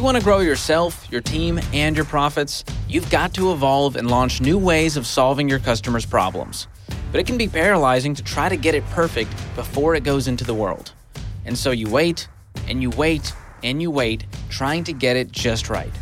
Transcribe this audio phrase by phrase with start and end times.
[0.00, 4.10] you want to grow yourself, your team, and your profits, you've got to evolve and
[4.10, 6.68] launch new ways of solving your customers' problems.
[7.12, 10.42] But it can be paralyzing to try to get it perfect before it goes into
[10.42, 10.94] the world.
[11.44, 12.28] And so you wait,
[12.66, 15.92] and you wait, and you wait, trying to get it just right.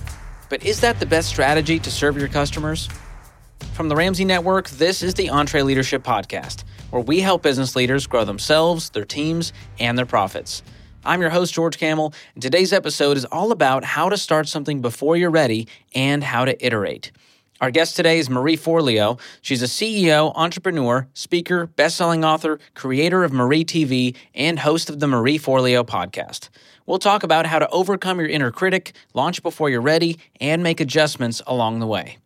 [0.49, 2.89] But is that the best strategy to serve your customers?
[3.73, 8.25] From the Ramsey Network, this is the EntreLeadership Podcast, where we help business leaders grow
[8.25, 10.63] themselves, their teams, and their profits.
[11.09, 14.83] I'm your host, George Kamel, and today's episode is all about how to start something
[14.83, 17.13] before you're ready and how to iterate.
[17.63, 19.19] Our guest today is Marie Forleo.
[19.41, 25.39] She's a CEO, entrepreneur, speaker, best-selling author, creator of MarieTV, and host of the Marie
[25.39, 26.51] Forleo podcast.
[26.85, 30.79] We'll talk about how to overcome your inner critic, launch before you're ready, and make
[30.79, 32.19] adjustments along the way.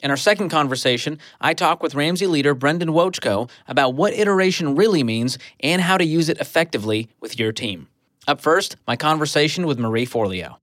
[0.00, 5.02] In our second conversation, I talk with Ramsey leader Brendan Wovchko about what iteration really
[5.02, 7.88] means and how to use it effectively with your team.
[8.26, 10.56] Up first, my conversation with Marie Forleo.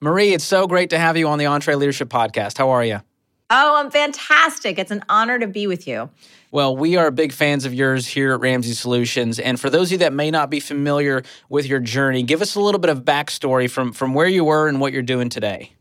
[0.00, 2.58] Marie, it's so great to have you on the EntreLeadership Podcast.
[2.58, 3.00] How are you?
[3.50, 4.78] Oh, I'm fantastic.
[4.78, 6.10] It's an honor to be with you.
[6.52, 9.40] Well, we are big fans of yours here at Ramsey Solutions.
[9.40, 12.54] And for those of you that may not be familiar with your journey, give us
[12.54, 15.72] a little bit of backstory from, from where you were and what you're doing today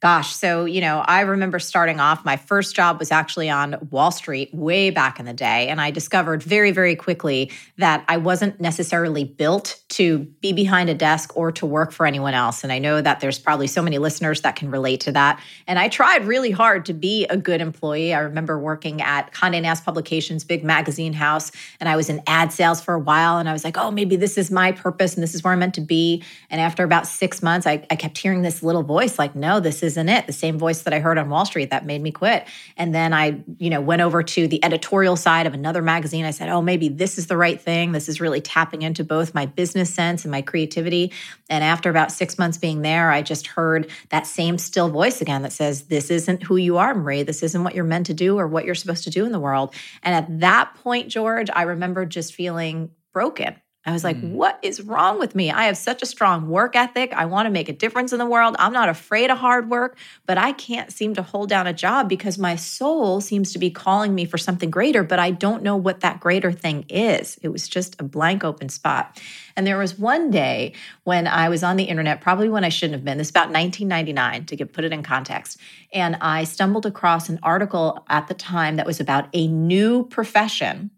[0.00, 4.10] gosh, so, you know, I remember starting off, my first job was actually on Wall
[4.10, 5.68] Street way back in the day.
[5.68, 10.94] And I discovered very, very quickly that I wasn't necessarily built to be behind a
[10.94, 12.62] desk or to work for anyone else.
[12.62, 15.42] And I know that there's probably so many listeners that can relate to that.
[15.66, 18.12] And I tried really hard to be a good employee.
[18.12, 22.52] I remember working at Condé Nast Publications, big magazine house, and I was in ad
[22.52, 23.38] sales for a while.
[23.38, 25.58] And I was like, oh, maybe this is my purpose and this is where I'm
[25.60, 26.22] meant to be.
[26.50, 29.82] And after about six months, I, I kept hearing this little voice like, no, this
[29.86, 30.26] isn't it.
[30.26, 32.46] The same voice that I heard on Wall Street that made me quit.
[32.76, 36.26] And then I, you know, went over to the editorial side of another magazine.
[36.26, 37.92] I said, oh, maybe this is the right thing.
[37.92, 41.12] This is really tapping into both my business sense and my creativity.
[41.48, 45.42] And after about six months being there, I just heard that same still voice again
[45.42, 47.22] that says, this isn't who you are, Marie.
[47.22, 49.40] This isn't what you're meant to do or what you're supposed to do in the
[49.40, 49.74] world.
[50.02, 53.56] And at that point, George, I remember just feeling broken.
[53.86, 54.32] I was like, mm.
[54.32, 55.52] what is wrong with me?
[55.52, 57.12] I have such a strong work ethic.
[57.12, 58.56] I want to make a difference in the world.
[58.58, 62.08] I'm not afraid of hard work, but I can't seem to hold down a job
[62.08, 65.76] because my soul seems to be calling me for something greater, but I don't know
[65.76, 67.38] what that greater thing is.
[67.42, 69.20] It was just a blank open spot.
[69.54, 70.72] And there was one day
[71.04, 74.46] when I was on the internet, probably when I shouldn't have been, this about 1999
[74.46, 75.58] to get, put it in context.
[75.92, 80.90] And I stumbled across an article at the time that was about a new profession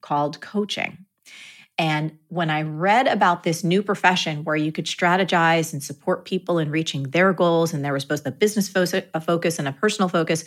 [0.00, 1.05] called coaching.
[1.78, 6.58] And when I read about this new profession where you could strategize and support people
[6.58, 10.44] in reaching their goals, and there was both a business focus and a personal focus,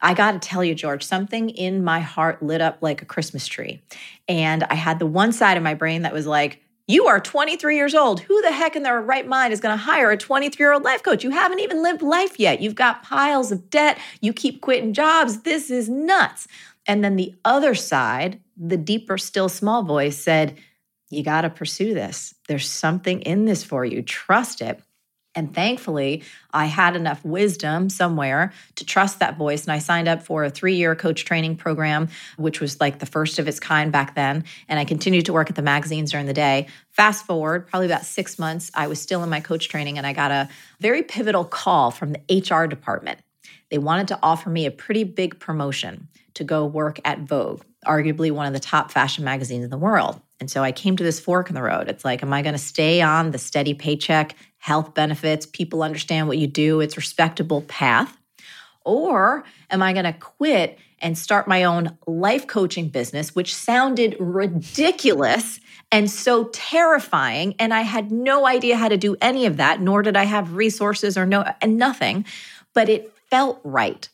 [0.00, 3.46] I got to tell you, George, something in my heart lit up like a Christmas
[3.46, 3.80] tree.
[4.28, 7.76] And I had the one side of my brain that was like, you are 23
[7.76, 8.20] years old.
[8.20, 10.82] Who the heck in their right mind is going to hire a 23 year old
[10.82, 11.22] life coach?
[11.22, 12.60] You haven't even lived life yet.
[12.60, 13.98] You've got piles of debt.
[14.20, 15.42] You keep quitting jobs.
[15.42, 16.48] This is nuts.
[16.88, 20.58] And then the other side, the deeper, still small voice said,
[21.12, 22.34] you got to pursue this.
[22.48, 24.02] There's something in this for you.
[24.02, 24.80] Trust it.
[25.34, 29.64] And thankfully, I had enough wisdom somewhere to trust that voice.
[29.64, 33.06] And I signed up for a three year coach training program, which was like the
[33.06, 34.44] first of its kind back then.
[34.68, 36.68] And I continued to work at the magazines during the day.
[36.90, 40.12] Fast forward, probably about six months, I was still in my coach training and I
[40.12, 40.48] got a
[40.80, 43.20] very pivotal call from the HR department.
[43.70, 48.30] They wanted to offer me a pretty big promotion to go work at Vogue, arguably
[48.30, 50.20] one of the top fashion magazines in the world.
[50.40, 51.88] And so I came to this fork in the road.
[51.88, 56.28] It's like, am I going to stay on the steady paycheck, health benefits, people understand
[56.28, 58.16] what you do, it's respectable path?
[58.84, 64.16] Or am I going to quit and start my own life coaching business, which sounded
[64.18, 65.60] ridiculous
[65.90, 67.54] and so terrifying.
[67.58, 70.54] And I had no idea how to do any of that, nor did I have
[70.54, 72.24] resources or no, and nothing,
[72.72, 74.08] but it felt right.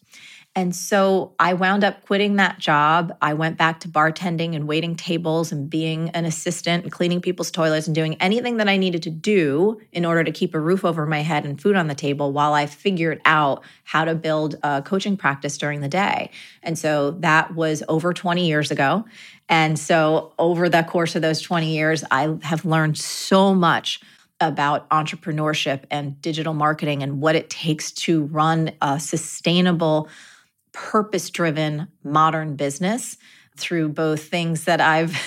[0.58, 3.16] And so I wound up quitting that job.
[3.22, 7.52] I went back to bartending and waiting tables and being an assistant and cleaning people's
[7.52, 10.84] toilets and doing anything that I needed to do in order to keep a roof
[10.84, 14.56] over my head and food on the table while I figured out how to build
[14.64, 16.32] a coaching practice during the day.
[16.64, 19.04] And so that was over 20 years ago.
[19.49, 24.00] And so over the course of those 20 years, I have learned so much
[24.40, 30.08] about entrepreneurship and digital marketing and what it takes to run a sustainable
[30.78, 33.16] purpose driven modern business
[33.56, 35.19] through both things that I've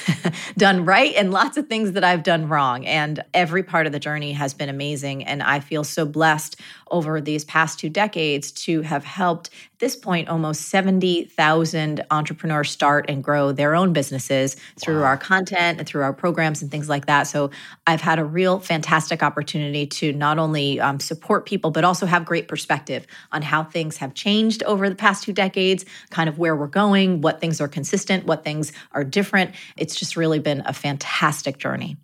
[0.58, 2.86] done right and lots of things that I've done wrong.
[2.86, 5.26] And every part of the journey has been amazing.
[5.26, 6.56] And I feel so blessed
[6.90, 9.50] over these past two decades to have helped
[9.82, 15.08] this point almost 70,000 entrepreneurs start and grow their own businesses through wow.
[15.08, 17.24] our content and through our programs and things like that.
[17.24, 17.50] So
[17.86, 22.24] I've had a real fantastic opportunity to not only um, support people, but also have
[22.24, 26.56] great perspective on how things have changed over the past two decades, kind of where
[26.56, 29.52] we're going, what things are consistent, what things are different.
[29.76, 31.98] It's just really been a fantastic journey.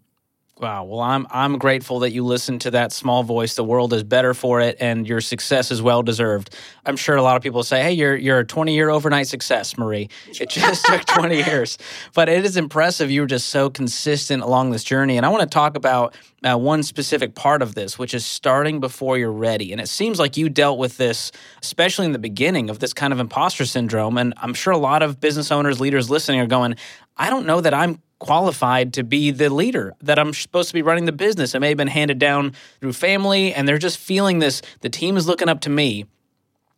[0.59, 0.85] Wow.
[0.85, 3.53] Well, I'm I'm grateful that you listened to that small voice.
[3.53, 6.55] The world is better for it, and your success is well deserved.
[6.83, 9.77] I'm sure a lot of people say, "Hey, you're you're a 20 year overnight success,
[9.77, 11.77] Marie." It just took 20 years,
[12.15, 13.11] but it is impressive.
[13.11, 16.57] You were just so consistent along this journey, and I want to talk about uh,
[16.57, 19.71] one specific part of this, which is starting before you're ready.
[19.71, 21.31] And it seems like you dealt with this,
[21.61, 24.17] especially in the beginning of this kind of imposter syndrome.
[24.17, 26.77] And I'm sure a lot of business owners, leaders listening are going,
[27.15, 30.81] "I don't know that I'm qualified to be the leader that I'm supposed to be
[30.81, 31.53] running the business.
[31.53, 34.61] It may have been handed down through family, and they're just feeling this.
[34.81, 36.05] The team is looking up to me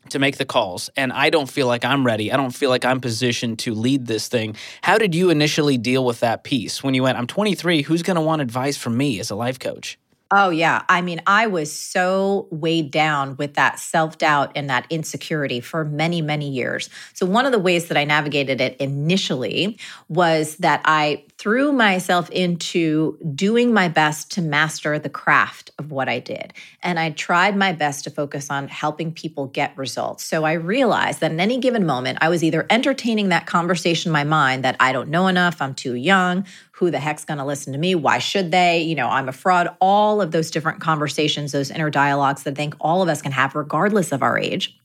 [0.10, 2.32] to make the calls, and I don't feel like I'm ready.
[2.32, 4.56] I don't feel like I'm positioned to lead this thing.
[4.82, 8.16] How did you initially deal with that piece when you went, I'm 23, who's going
[8.16, 9.98] to want advice from me as a life coach?
[10.32, 10.84] Oh, yeah.
[10.88, 15.84] I mean, I was so weighed down with that self doubt and that insecurity for
[15.84, 16.88] many, many years.
[17.14, 22.30] So, one of the ways that I navigated it initially was that I threw myself
[22.30, 26.54] into doing my best to master the craft of what I did.
[26.84, 30.24] And I tried my best to focus on helping people get results.
[30.26, 34.14] So, I realized that in any given moment, I was either entertaining that conversation in
[34.14, 36.46] my mind that I don't know enough, I'm too young,
[36.80, 37.94] who the heck's going to listen to me?
[37.94, 38.82] Why should they?
[38.82, 39.76] You know, I'm a fraud.
[39.82, 43.34] All of those different conversations, those inner dialogues that I think all of us can
[43.34, 44.80] have, regardless of our age.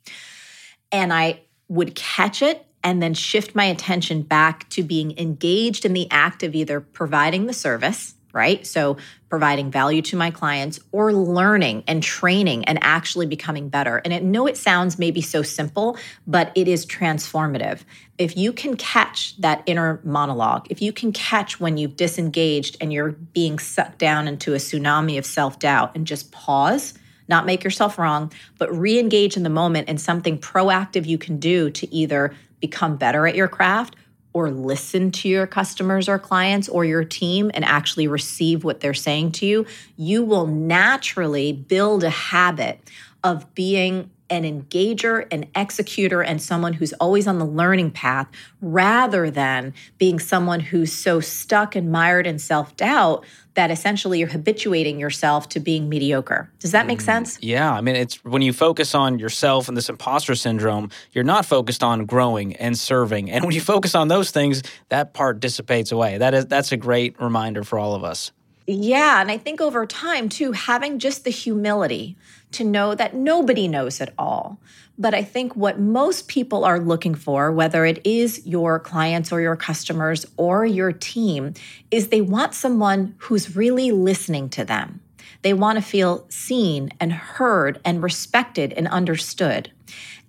[0.90, 5.92] And I would catch it and then shift my attention back to being engaged in
[5.92, 8.66] the act of either providing the service right?
[8.66, 8.98] So,
[9.30, 13.96] providing value to my clients or learning and training and actually becoming better.
[14.04, 15.96] And I know it sounds maybe so simple,
[16.26, 17.80] but it is transformative.
[18.18, 22.92] If you can catch that inner monologue, if you can catch when you've disengaged and
[22.92, 26.94] you're being sucked down into a tsunami of self doubt and just pause.
[27.26, 31.38] Not make yourself wrong, but re engage in the moment and something proactive you can
[31.38, 33.96] do to either become better at your craft
[34.34, 38.92] or listen to your customers or clients or your team and actually receive what they're
[38.92, 39.64] saying to you,
[39.96, 42.80] you will naturally build a habit
[43.22, 48.26] of being an engager, an executor, and someone who's always on the learning path
[48.60, 53.24] rather than being someone who's so stuck and mired in self doubt
[53.54, 56.50] that essentially you're habituating yourself to being mediocre.
[56.58, 57.38] Does that make mm, sense?
[57.40, 57.72] Yeah.
[57.72, 61.82] I mean, it's when you focus on yourself and this imposter syndrome, you're not focused
[61.82, 63.30] on growing and serving.
[63.30, 66.18] And when you focus on those things, that part dissipates away.
[66.18, 68.32] That is that's a great reminder for all of us.
[68.66, 69.20] Yeah.
[69.20, 72.16] And I think over time, too, having just the humility
[72.54, 74.58] to know that nobody knows it all.
[74.96, 79.40] But I think what most people are looking for, whether it is your clients or
[79.40, 81.54] your customers or your team,
[81.90, 85.00] is they want someone who's really listening to them.
[85.42, 89.70] They want to feel seen and heard and respected and understood.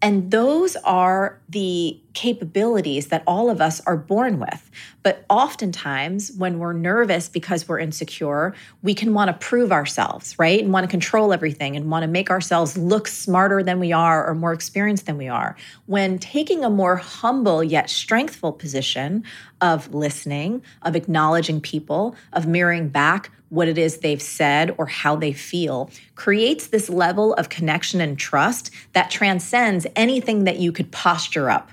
[0.06, 4.70] And those are the capabilities that all of us are born with.
[5.02, 8.54] But oftentimes, when we're nervous because we're insecure,
[8.84, 10.64] we can want to prove ourselves, right?
[10.64, 14.24] And want to control everything and want to make ourselves look smarter than we are
[14.28, 15.56] or more experienced than we are.
[15.88, 19.24] When taking a more humble yet strengthful position
[19.60, 25.16] of listening, of acknowledging people, of mirroring back what it is they've said or how
[25.16, 30.92] they feel creates this level of connection and trust that transcends anything that you could
[30.92, 31.70] posture up.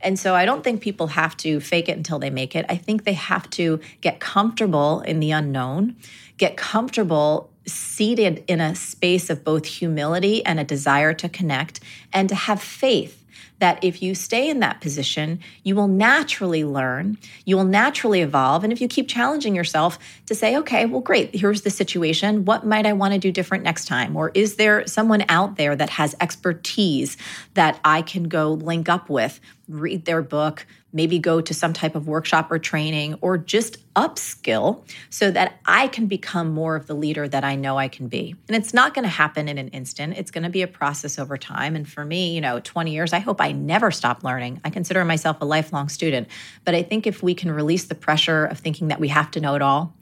[0.00, 2.66] And so I don't think people have to fake it until they make it.
[2.68, 5.96] I think they have to get comfortable in the unknown,
[6.36, 11.80] get comfortable seated in a space of both humility and a desire to connect,
[12.12, 13.23] and to have faith
[13.60, 18.64] that if you stay in that position, you will naturally learn, you will naturally evolve.
[18.64, 22.44] And if you keep challenging yourself to say, okay, well, great, here's the situation.
[22.44, 24.16] What might I want to do different next time?
[24.16, 27.16] Or is there someone out there that has expertise
[27.54, 31.94] that I can go link up with, read their book, maybe go to some type
[31.94, 36.94] of workshop or training or just upskill so that I can become more of the
[36.94, 38.34] leader that I know I can be.
[38.48, 40.16] And it's not going to happen in an instant.
[40.16, 41.76] It's going to be a process over time.
[41.76, 44.60] And for me, you know, 20 years, I hope I never stop learning.
[44.64, 46.28] I consider myself a lifelong student.
[46.64, 49.40] But I think if we can release the pressure of thinking that we have to
[49.40, 49.94] know it all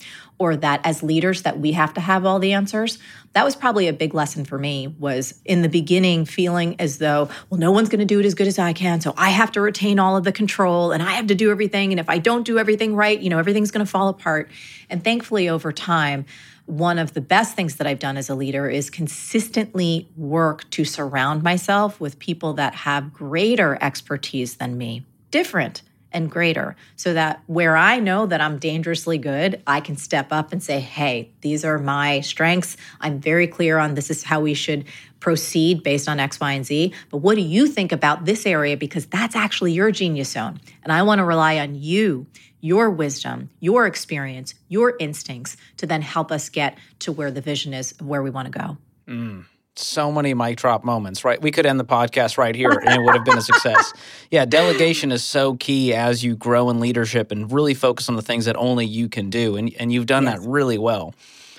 [0.43, 2.99] or that as leaders that we have to have all the answers
[3.33, 7.29] that was probably a big lesson for me was in the beginning feeling as though
[7.49, 9.53] well no one's going to do it as good as i can so i have
[9.53, 12.19] to retain all of the control and i have to do everything and if i
[12.19, 14.51] don't do everything right you know everything's going to fall apart.
[14.91, 16.27] And thankfully over time
[16.67, 20.85] one of the best things that I've done as a leader is consistently work to
[20.85, 27.43] surround myself with people that have greater expertise than me, different and greater, so that
[27.47, 31.65] where I know that I'm dangerously good, I can step up and say, hey, these
[31.65, 32.77] are my strengths.
[33.01, 34.85] I'm very clear on this is how we should
[35.21, 36.93] proceed based on X, Y, and Z.
[37.11, 38.77] But what do you think about this area?
[38.77, 40.61] Because that's actually your genius zone.
[40.83, 42.27] And I want to rely on you
[42.63, 47.75] your wisdom, your experience, your instincts to then help us get to where the vision
[47.75, 48.79] is where we want to go.
[49.09, 49.45] Mm,
[49.77, 51.41] so many mic drop moments, right?
[51.41, 53.93] We could end the podcast right here and it would have been a success.
[54.31, 58.23] yeah, delegation is so key as you grow in leadership and really focus on the
[58.23, 59.57] things that only you can do.
[59.57, 60.41] And, and you've done yes.
[60.41, 61.15] that really well.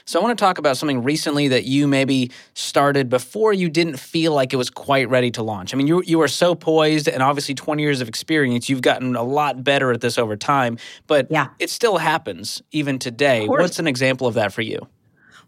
[0.05, 3.97] So I want to talk about something recently that you maybe started before you didn't
[3.97, 5.73] feel like it was quite ready to launch.
[5.73, 9.15] I mean, you you are so poised and obviously 20 years of experience, you've gotten
[9.15, 10.77] a lot better at this over time,
[11.07, 11.49] but yeah.
[11.57, 13.47] it still happens even today.
[13.47, 14.87] What's an example of that for you?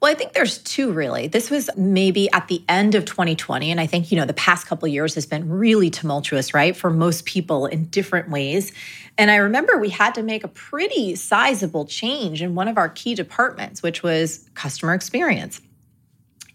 [0.02, 1.28] Well, I think there's two really.
[1.28, 4.68] This was maybe at the end of 2020 and I think, you know, the past
[4.68, 8.72] couple years has been really tumultuous, right, for most people in different ways.
[9.18, 12.90] And I remember we had to make a pretty sizable change in one of our
[12.90, 15.62] key departments, which was customer experience.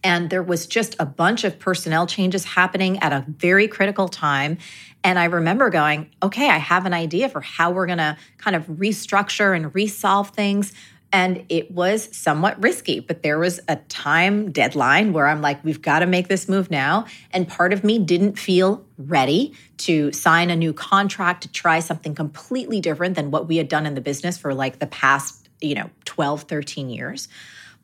[0.02, 4.59] And there was just a bunch of personnel changes happening at a very critical time.
[5.04, 8.56] And I remember going, okay, I have an idea for how we're going to kind
[8.56, 10.73] of restructure and resolve things.
[11.12, 15.83] And it was somewhat risky, but there was a time deadline where I'm like, we've
[15.83, 17.07] got to make this move now.
[17.33, 22.14] And part of me didn't feel ready to sign a new contract, to try something
[22.14, 25.75] completely different than what we had done in the business for like the past, you
[25.75, 27.29] know, 12, 13 years.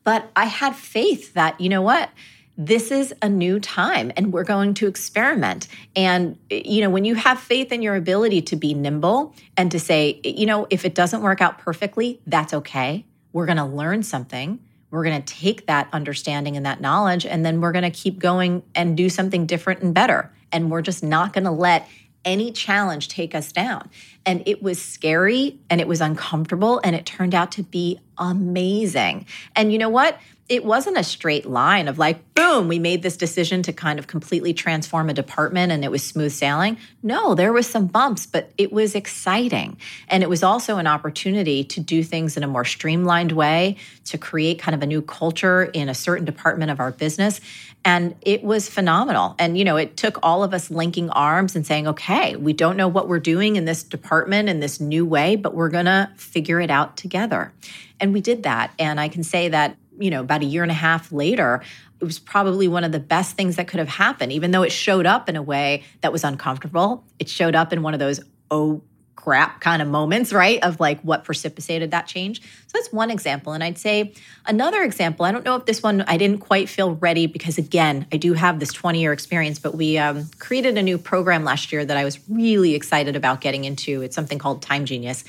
[0.05, 2.09] But I had faith that, you know what?
[2.57, 5.67] this is a new time and we're going to experiment.
[5.95, 9.79] And, you know, when you have faith in your ability to be nimble and to
[9.79, 13.05] say, you know, if it doesn't work out perfectly, that's okay.
[13.37, 14.57] We're going to learn something.
[14.89, 18.17] We're going to take that understanding and that knowledge, and then we're going to keep
[18.17, 20.33] going and do something different and better.
[20.51, 21.87] And we're just not going to let
[22.25, 23.91] any challenge take us down.
[24.27, 29.25] And it was scary and it was uncomfortable, and it turned out to be amazing.
[29.55, 30.19] And you know what?
[30.49, 34.07] it wasn't a straight line of like, boom, we made this decision to kind of
[34.07, 36.77] completely transform a department and it was smooth sailing.
[37.03, 39.77] No, there was some bumps, but it was exciting.
[40.07, 44.17] And it was also an opportunity to do things in a more streamlined way, to
[44.17, 47.41] create kind of a new culture in a certain department of our business.
[47.83, 49.35] And it was phenomenal.
[49.39, 52.77] And, you know, it took all of us linking arms and saying, okay, we don't
[52.77, 56.09] know what we're doing in this department in this new way, but we're going to
[56.15, 57.53] figure it out together.
[57.99, 58.71] And we did that.
[58.77, 61.61] And I can say that you know, about a year and a half later,
[61.99, 64.71] it was probably one of the best things that could have happened, even though it
[64.71, 67.03] showed up in a way that was uncomfortable.
[67.19, 68.19] It showed up in one of those,
[68.51, 68.83] oh,
[69.17, 70.63] crap kind of moments, right?
[70.63, 72.41] Of like what precipitated that change.
[72.41, 73.51] So that's one example.
[73.51, 74.13] And I'd say
[74.45, 78.07] another example, I don't know if this one I didn't quite feel ready because, again,
[78.13, 81.73] I do have this 20 year experience, but we um, created a new program last
[81.73, 84.01] year that I was really excited about getting into.
[84.01, 85.25] It's something called Time Genius.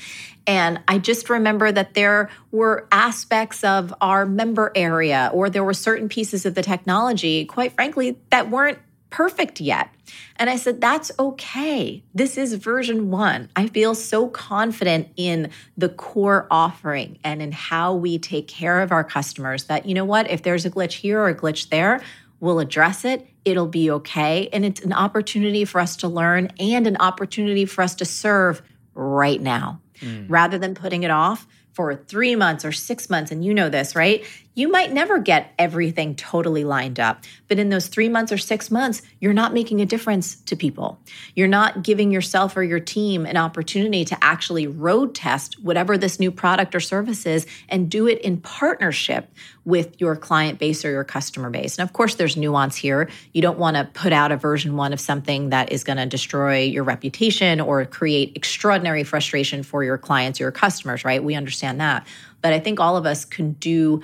[0.47, 5.73] And I just remember that there were aspects of our member area, or there were
[5.73, 8.79] certain pieces of the technology, quite frankly, that weren't
[9.09, 9.89] perfect yet.
[10.35, 12.03] And I said, that's okay.
[12.13, 13.49] This is version one.
[13.55, 18.91] I feel so confident in the core offering and in how we take care of
[18.91, 22.01] our customers that, you know what, if there's a glitch here or a glitch there,
[22.39, 23.27] we'll address it.
[23.45, 24.49] It'll be okay.
[24.53, 28.61] And it's an opportunity for us to learn and an opportunity for us to serve
[28.93, 30.25] right now mm.
[30.29, 33.31] rather than putting it off for three months or six months.
[33.31, 34.25] And you know this, right?
[34.59, 37.23] You might never get everything totally lined up.
[37.47, 40.99] But in those three months or six months, you're not making a difference to people.
[41.33, 46.19] You're not giving yourself or your team an opportunity to actually road test whatever this
[46.19, 49.31] new product or service is and do it in partnership
[49.63, 51.77] with your client base or your customer base.
[51.77, 53.09] And of course, there's nuance here.
[53.31, 56.05] You don't want to put out a version one of something that is going to
[56.05, 61.23] destroy your reputation or create extraordinary frustration for your clients or your customers, right?
[61.23, 62.05] We understand that.
[62.41, 64.01] But I think all of us can do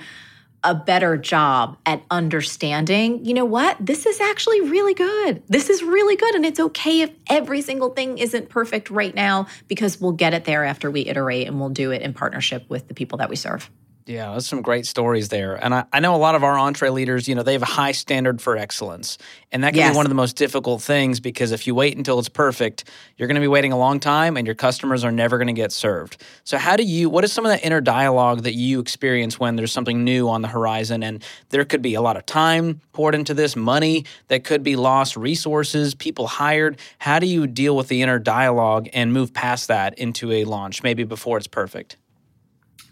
[0.64, 3.76] a better job at understanding, you know what?
[3.80, 5.42] This is actually really good.
[5.48, 6.34] This is really good.
[6.34, 10.44] And it's okay if every single thing isn't perfect right now because we'll get it
[10.44, 13.36] there after we iterate and we'll do it in partnership with the people that we
[13.36, 13.70] serve.
[14.06, 15.56] Yeah, that's some great stories there.
[15.56, 17.90] And I, I know a lot of our EntreLeaders, you know, they have a high
[17.90, 19.18] standard for excellence.
[19.50, 19.92] And that can yes.
[19.92, 22.84] be one of the most difficult things because if you wait until it's perfect,
[23.16, 25.52] you're going to be waiting a long time and your customers are never going to
[25.52, 26.22] get served.
[26.44, 29.56] So, how do you, what is some of the inner dialogue that you experience when
[29.56, 31.02] there's something new on the horizon?
[31.02, 34.76] And there could be a lot of time poured into this, money that could be
[34.76, 36.78] lost, resources, people hired.
[36.98, 40.84] How do you deal with the inner dialogue and move past that into a launch,
[40.84, 41.96] maybe before it's perfect?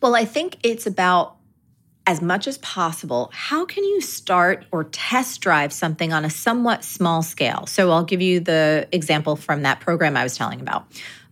[0.04, 1.36] Well, I think it's about
[2.06, 6.84] as much as possible, how can you start or test drive something on a somewhat
[6.84, 7.64] small scale?
[7.64, 10.86] So I'll give you the example from that program I was telling about.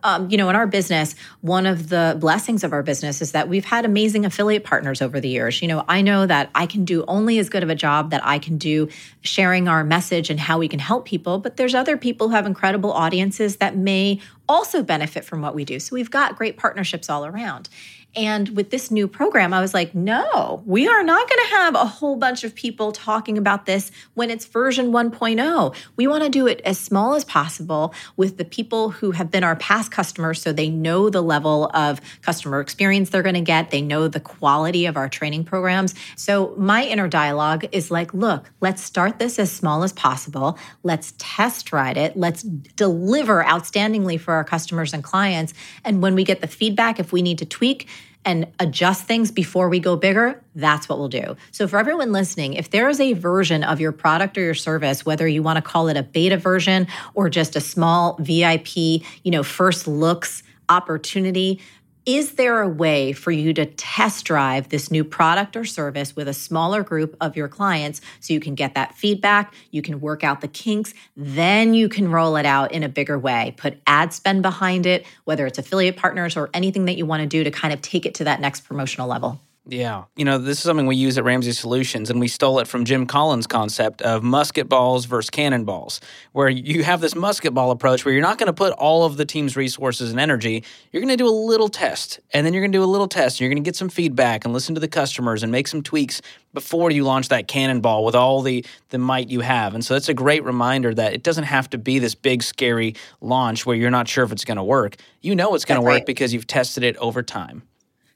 [0.05, 3.49] Um, you know, in our business, one of the blessings of our business is that
[3.49, 5.61] we've had amazing affiliate partners over the years.
[5.61, 8.25] You know, I know that I can do only as good of a job that
[8.27, 8.89] I can do
[9.21, 12.47] sharing our message and how we can help people, but there's other people who have
[12.47, 15.79] incredible audiences that may also benefit from what we do.
[15.79, 17.69] So we've got great partnerships all around.
[18.15, 21.75] And with this new program, I was like, no, we are not going to have
[21.75, 25.75] a whole bunch of people talking about this when it's version 1.0.
[25.97, 29.45] We want to do it as small as possible with the people who have been
[29.45, 33.71] our past customers so they know the level of customer experience they're going to get.
[33.71, 35.95] They know the quality of our training programs.
[36.15, 40.59] So my inner dialogue is like, look, let's start this as small as possible.
[40.83, 42.15] Let's test ride it.
[42.15, 45.55] Let's deliver outstandingly for our customers and clients.
[45.83, 47.89] And when we get the feedback, if we need to tweak,
[48.25, 51.37] and adjust things before we go bigger, that's what we'll do.
[51.51, 55.05] So, for everyone listening, if there is a version of your product or your service,
[55.05, 59.31] whether you want to call it a beta version or just a small VIP, you
[59.31, 61.61] know, first looks opportunity,
[62.05, 66.29] is there a way for you to test drive this new product or service with
[66.29, 70.25] a smaller group of your clients so you can get that feedback, you can work
[70.25, 74.13] out the kinks, then you can roll it out in a bigger way, put ad
[74.13, 77.51] spend behind it, whether it's affiliate partners or anything that you want to do to
[77.51, 79.41] kind of take it to that next promotional level?
[79.65, 80.05] Yeah.
[80.17, 82.85] You know, this is something we use at Ramsey Solutions, and we stole it from
[82.85, 86.01] Jim Collins' concept of musket balls versus cannonballs,
[86.33, 89.17] where you have this musket ball approach where you're not going to put all of
[89.17, 90.65] the team's resources and energy.
[90.91, 93.07] You're going to do a little test, and then you're going to do a little
[93.07, 95.69] test, and you're going to get some feedback and listen to the customers and make
[95.69, 96.21] some tweaks
[96.53, 99.75] before you launch that cannonball with all the, the might you have.
[99.75, 102.97] And so that's a great reminder that it doesn't have to be this big, scary
[103.21, 104.97] launch where you're not sure if it's going to work.
[105.21, 106.07] You know it's going to work right.
[106.07, 107.63] because you've tested it over time.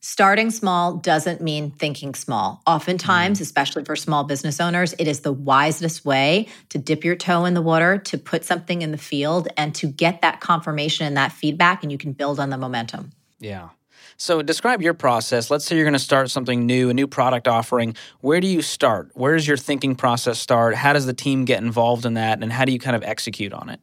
[0.08, 2.62] Starting small doesn't mean thinking small.
[2.64, 3.42] Oftentimes, mm.
[3.42, 7.54] especially for small business owners, it is the wisest way to dip your toe in
[7.54, 11.32] the water, to put something in the field, and to get that confirmation and that
[11.32, 13.10] feedback, and you can build on the momentum.
[13.40, 13.70] Yeah.
[14.16, 15.50] So, describe your process.
[15.50, 17.96] Let's say you're going to start something new, a new product offering.
[18.20, 19.10] Where do you start?
[19.14, 20.76] Where does your thinking process start?
[20.76, 22.40] How does the team get involved in that?
[22.44, 23.80] And how do you kind of execute on it?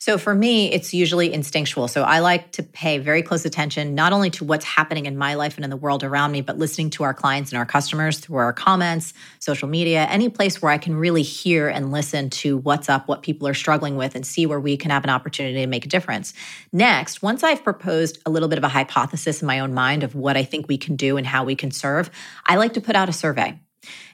[0.00, 1.88] So for me, it's usually instinctual.
[1.88, 5.34] So I like to pay very close attention, not only to what's happening in my
[5.34, 8.20] life and in the world around me, but listening to our clients and our customers
[8.20, 12.58] through our comments, social media, any place where I can really hear and listen to
[12.58, 15.60] what's up, what people are struggling with, and see where we can have an opportunity
[15.60, 16.32] to make a difference.
[16.72, 20.14] Next, once I've proposed a little bit of a hypothesis in my own mind of
[20.14, 22.08] what I think we can do and how we can serve,
[22.46, 23.58] I like to put out a survey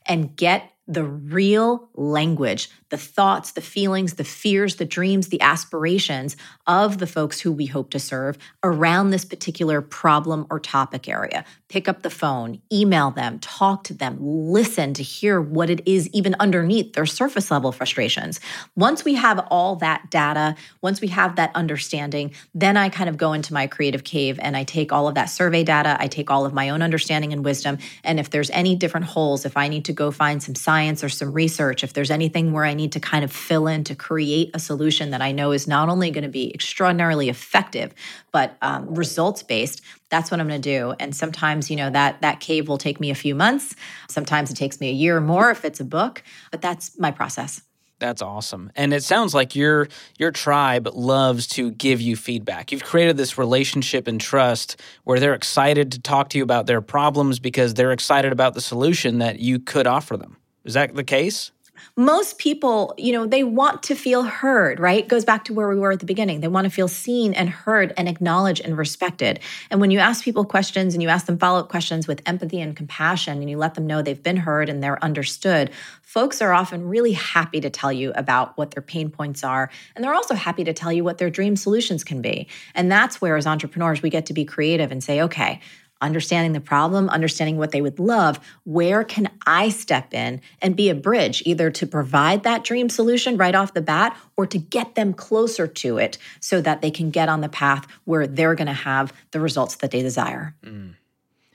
[0.07, 6.37] and get the real language, the thoughts, the feelings, the fears, the dreams, the aspirations
[6.68, 11.44] of the folks who we hope to serve around this particular problem or topic area.
[11.68, 16.09] Pick up the phone, email them, talk to them, listen to hear what it is
[16.11, 18.38] even underneath their surface level frustrations.
[18.76, 23.16] Once we have all that data, once we have that understanding, then I kind of
[23.16, 26.30] go into my creative cave and I take all of that survey data, I take
[26.30, 27.78] all of my own understanding and wisdom.
[28.04, 31.09] And if there's any different holes, if I need to go find some science or
[31.09, 34.51] some research, if there's anything where I need to kind of fill in to create
[34.55, 37.94] a solution that I know is not only going to be extraordinarily effective,
[38.33, 40.94] but um, results based, that's what I'm going to do.
[41.01, 43.75] And sometimes, you know, that that cave will take me a few months.
[44.09, 47.11] Sometimes it takes me a year or more if it's a book, but that's my
[47.11, 47.62] process.
[48.01, 48.70] That's awesome.
[48.75, 52.73] And it sounds like your your tribe loves to give you feedback.
[52.73, 56.81] You've created this relationship and trust where they're excited to talk to you about their
[56.81, 60.37] problems because they're excited about the solution that you could offer them.
[60.64, 61.53] Is that the case?
[61.96, 65.04] Most people, you know, they want to feel heard, right?
[65.04, 66.40] It goes back to where we were at the beginning.
[66.40, 69.40] They want to feel seen and heard and acknowledged and respected.
[69.70, 72.60] And when you ask people questions and you ask them follow up questions with empathy
[72.60, 75.70] and compassion and you let them know they've been heard and they're understood,
[76.02, 79.70] folks are often really happy to tell you about what their pain points are.
[79.94, 82.48] And they're also happy to tell you what their dream solutions can be.
[82.74, 85.60] And that's where, as entrepreneurs, we get to be creative and say, okay,
[86.04, 90.90] understanding the problem, understanding what they would love, where can I step in and be
[90.90, 94.94] a bridge, either to provide that dream solution right off the bat or to get
[94.94, 98.66] them closer to it so that they can get on the path where they're going
[98.66, 100.54] to have the results that they desire.
[100.62, 100.94] Mm.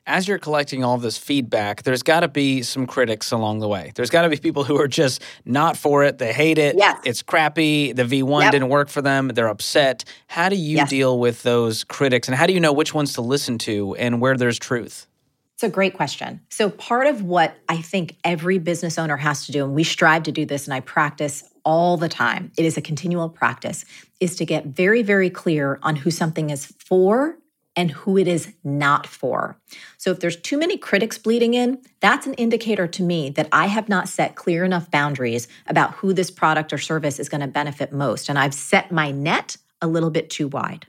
[0.09, 3.91] As you're collecting all this feedback, there's got to be some critics along the way.
[3.93, 6.17] There's got to be people who are just not for it.
[6.17, 6.75] They hate it.
[6.77, 6.99] Yes.
[7.05, 7.93] It's crappy.
[7.93, 8.51] The V1 yep.
[8.51, 9.27] didn't work for them.
[9.29, 10.03] They're upset.
[10.27, 10.89] How do you yes.
[10.89, 14.19] deal with those critics and how do you know which ones to listen to and
[14.19, 15.05] where there's truth?
[15.53, 16.41] It's a great question.
[16.49, 20.23] So, part of what I think every business owner has to do, and we strive
[20.23, 23.83] to do this, and I practice all the time, it is a continual practice,
[24.21, 27.37] is to get very, very clear on who something is for
[27.79, 29.57] and who it is not for.
[29.97, 33.67] So if there's too many critics bleeding in, that's an indicator to me that I
[33.67, 37.47] have not set clear enough boundaries about who this product or service is going to
[37.47, 38.27] benefit most.
[38.27, 40.87] And I've set my net a little bit too wide.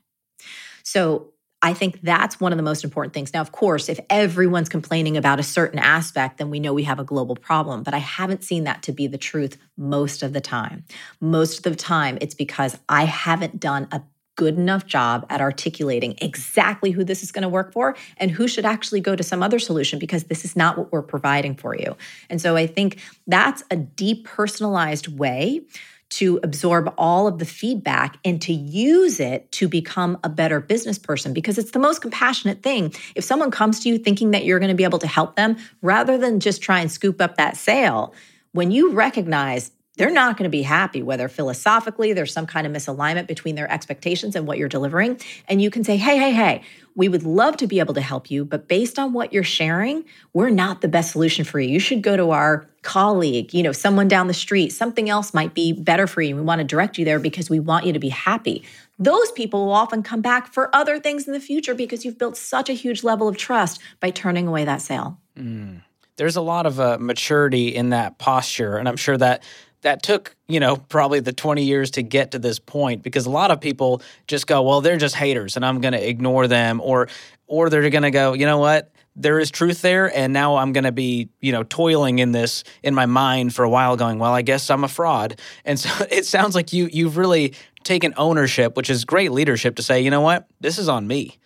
[0.82, 3.32] So I think that's one of the most important things.
[3.32, 6.98] Now, of course, if everyone's complaining about a certain aspect, then we know we have
[6.98, 7.84] a global problem.
[7.84, 10.82] But I haven't seen that to be the truth most of the time.
[11.20, 14.02] Most of the time, it's because I haven't done a
[14.36, 18.48] good enough job at articulating exactly who this is going to work for and who
[18.48, 21.76] should actually go to some other solution because this is not what we're providing for
[21.76, 21.96] you.
[22.28, 25.62] And so I think that's a depersonalized way
[26.10, 30.98] to absorb all of the feedback and to use it to become a better business
[30.98, 32.92] person because it's the most compassionate thing.
[33.14, 35.56] If someone comes to you thinking that you're going to be able to help them,
[35.82, 38.12] rather than just try and scoop up that sale,
[38.52, 42.72] when you recognize they're not going to be happy whether philosophically there's some kind of
[42.72, 45.20] misalignment between their expectations and what you're delivering.
[45.48, 46.62] And you can say, hey, hey, hey,
[46.94, 50.04] we would love to be able to help you, but based on what you're sharing,
[50.32, 51.68] we're not the best solution for you.
[51.68, 54.70] You should go to our colleague, you know, someone down the street.
[54.72, 56.34] Something else might be better for you.
[56.34, 58.64] We want to direct you there because we want you to be happy.
[58.98, 62.36] Those people will often come back for other things in the future because you've built
[62.36, 65.18] such a huge level of trust by turning away that sale.
[65.36, 65.82] Mm.
[66.16, 68.76] There's a lot of uh, maturity in that posture.
[68.76, 69.42] And I'm sure that
[69.82, 73.30] that took you know probably the 20 years to get to this point because a
[73.30, 76.80] lot of people just go well they're just haters and i'm going to ignore them
[76.80, 77.08] or
[77.46, 78.92] or they're going to go you know what?
[79.16, 82.64] There is truth there and now i'm going to be you know toiling in this
[82.82, 85.90] in my mind for a while going well i guess i'm a fraud and so
[86.10, 90.10] it sounds like you you've really taken ownership which is great leadership to say you
[90.10, 90.46] know what?
[90.60, 91.38] This is on me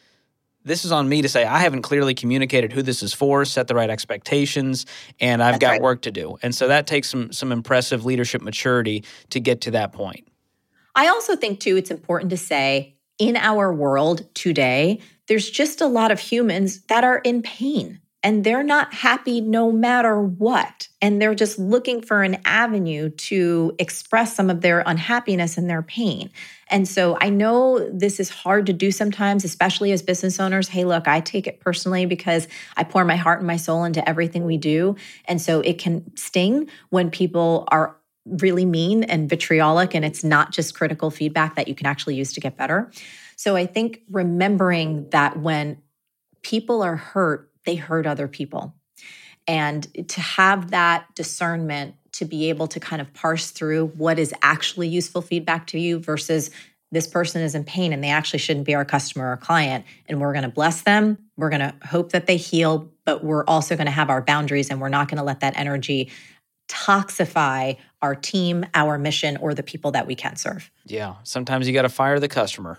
[0.64, 3.68] this is on me to say I haven't clearly communicated who this is for, set
[3.68, 4.86] the right expectations,
[5.20, 5.82] and I've That's got right.
[5.82, 6.38] work to do.
[6.42, 10.26] And so that takes some some impressive leadership maturity to get to that point.
[10.94, 15.86] I also think too it's important to say in our world today, there's just a
[15.86, 20.88] lot of humans that are in pain and they're not happy no matter what.
[21.02, 25.82] And they're just looking for an avenue to express some of their unhappiness and their
[25.82, 26.30] pain.
[26.74, 30.66] And so I know this is hard to do sometimes, especially as business owners.
[30.66, 34.06] Hey, look, I take it personally because I pour my heart and my soul into
[34.08, 34.96] everything we do.
[35.26, 40.50] And so it can sting when people are really mean and vitriolic, and it's not
[40.50, 42.90] just critical feedback that you can actually use to get better.
[43.36, 45.80] So I think remembering that when
[46.42, 48.74] people are hurt, they hurt other people.
[49.46, 54.32] And to have that discernment to be able to kind of parse through what is
[54.42, 56.50] actually useful feedback to you versus
[56.92, 59.84] this person is in pain and they actually shouldn't be our customer or client.
[60.08, 61.18] And we're going to bless them.
[61.36, 64.70] We're going to hope that they heal, but we're also going to have our boundaries
[64.70, 66.10] and we're not going to let that energy
[66.68, 70.70] toxify our team, our mission, or the people that we can serve.
[70.86, 71.16] Yeah.
[71.24, 72.78] Sometimes you got to fire the customer.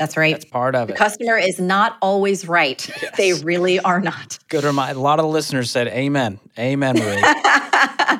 [0.00, 0.32] That's right.
[0.32, 0.96] That's part of the it.
[0.96, 2.80] Customer is not always right.
[3.00, 3.16] Yes.
[3.16, 4.38] They really are not.
[4.48, 4.98] Good reminder.
[4.98, 7.22] A lot of the listeners said, "Amen, Amen, Marie."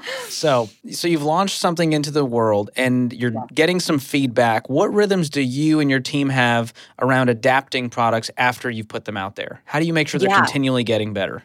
[0.29, 3.45] so, so you've launched something into the world, and you're yeah.
[3.53, 4.71] getting some feedback.
[4.71, 9.19] What rhythms do you and your team have around adapting products after you've put them
[9.19, 9.61] out there?
[9.65, 10.41] How do you make sure they're yeah.
[10.41, 11.43] continually getting better?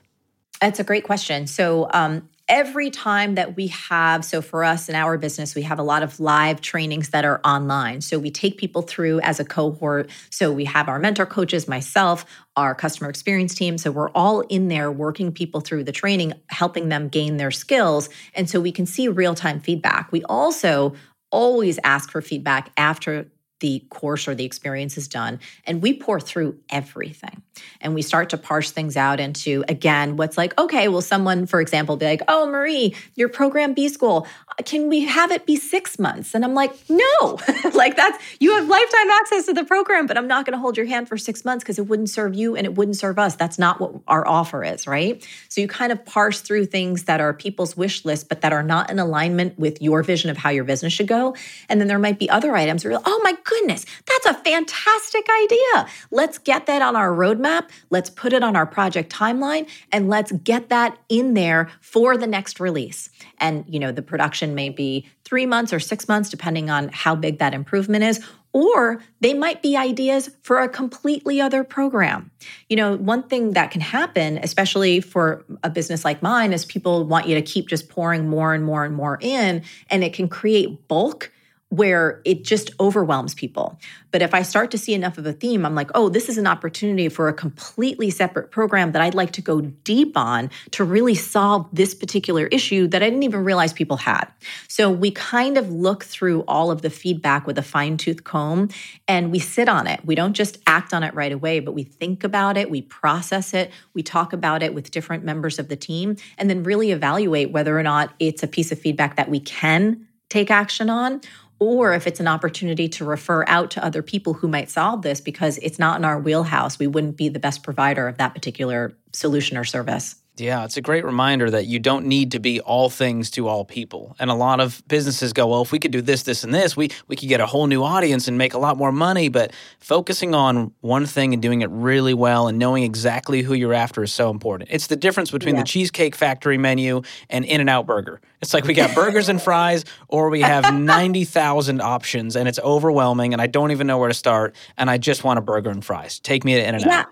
[0.62, 1.48] That's a great question.
[1.48, 5.80] So, um, every time that we have, so for us in our business, we have
[5.80, 8.02] a lot of live trainings that are online.
[8.02, 10.10] So we take people through as a cohort.
[10.30, 13.78] So we have our mentor coaches, myself, our customer experience team.
[13.78, 18.10] So we're all in there working people through the training, helping them gain their skills.
[18.34, 20.12] And so we can see real time feedback.
[20.12, 20.94] We also
[21.32, 25.40] always ask for feedback after the course or the experience is done.
[25.66, 27.42] And we pour through everything
[27.82, 31.62] and we start to parse things out into, again, what's like, okay, well, someone, for
[31.62, 34.28] example, be like, oh, Marie, your program B school,
[34.66, 36.34] can we have it be six months?
[36.34, 37.40] And I'm like, no,
[37.74, 40.78] like that's, you have lifetime access to the program, but I'm not going to hold
[40.78, 43.36] your hand for six months because it wouldn't serve you and it wouldn't serve us.
[43.36, 45.26] That's not what our offer is, right?
[45.50, 48.64] So you kind of parse through things that are people's wish list, but that are
[48.64, 51.36] not in alignment with your vision of how your business should go.
[51.70, 55.88] And then there might be other items where, oh my goodness, that's a fantastic idea.
[56.12, 57.45] Let's get that on our roadmap.
[57.90, 62.28] Let's put it on our project timeline and let's get that in there for the
[62.28, 63.10] next release.
[63.38, 67.16] And, you know, the production may be three months or six months, depending on how
[67.16, 68.20] big that improvement is.
[68.56, 72.32] or they might be ideas for a completely other program.
[72.70, 77.04] You know, one thing that can happen, especially for a business like mine, is people
[77.04, 80.30] want you to keep just pouring more and more and more in, and it can
[80.30, 81.34] create bulk
[81.76, 83.80] where it just overwhelms people.
[84.12, 86.38] But if I start to see enough of a theme, I'm like, oh, this is
[86.38, 90.86] an opportunity for a completely separate program that I'd like to go deep on to
[90.86, 94.26] really solve this particular issue that I didn't even realize people had.
[94.70, 98.70] So we kind of look through all of the feedback with a fine tooth comb
[99.08, 100.06] and we sit on it.
[100.06, 103.54] We don't just act on it right away, but we think about it, we process
[103.54, 107.52] it, we talk about it with different members of the team, and then really evaluate
[107.52, 111.22] whether or not it's a piece of feedback that we can take action on
[111.60, 115.22] or if it's an opportunity to refer out to other people who might solve this
[115.22, 118.96] because it's not in our wheelhouse, we wouldn't be the best provider of that particular
[119.14, 120.16] solution or service.
[120.38, 123.64] Yeah, it's a great reminder that you don't need to be all things to all
[123.64, 124.16] people.
[124.20, 126.76] And a lot of businesses go, well, if we could do this, this, and this,
[126.76, 129.30] we, we could get a whole new audience and make a lot more money.
[129.30, 133.74] But focusing on one thing and doing it really well and knowing exactly who you're
[133.74, 134.70] after is so important.
[134.72, 135.62] It's the difference between yeah.
[135.62, 138.20] the Cheesecake Factory menu and In N Out Burger.
[138.42, 143.34] It's like we got burgers and fries, or we have 90,000 options, and it's overwhelming,
[143.34, 144.56] and I don't even know where to start.
[144.78, 146.20] And I just want a burger and fries.
[146.20, 146.88] Take me to In N Out.
[146.88, 147.06] Yeah.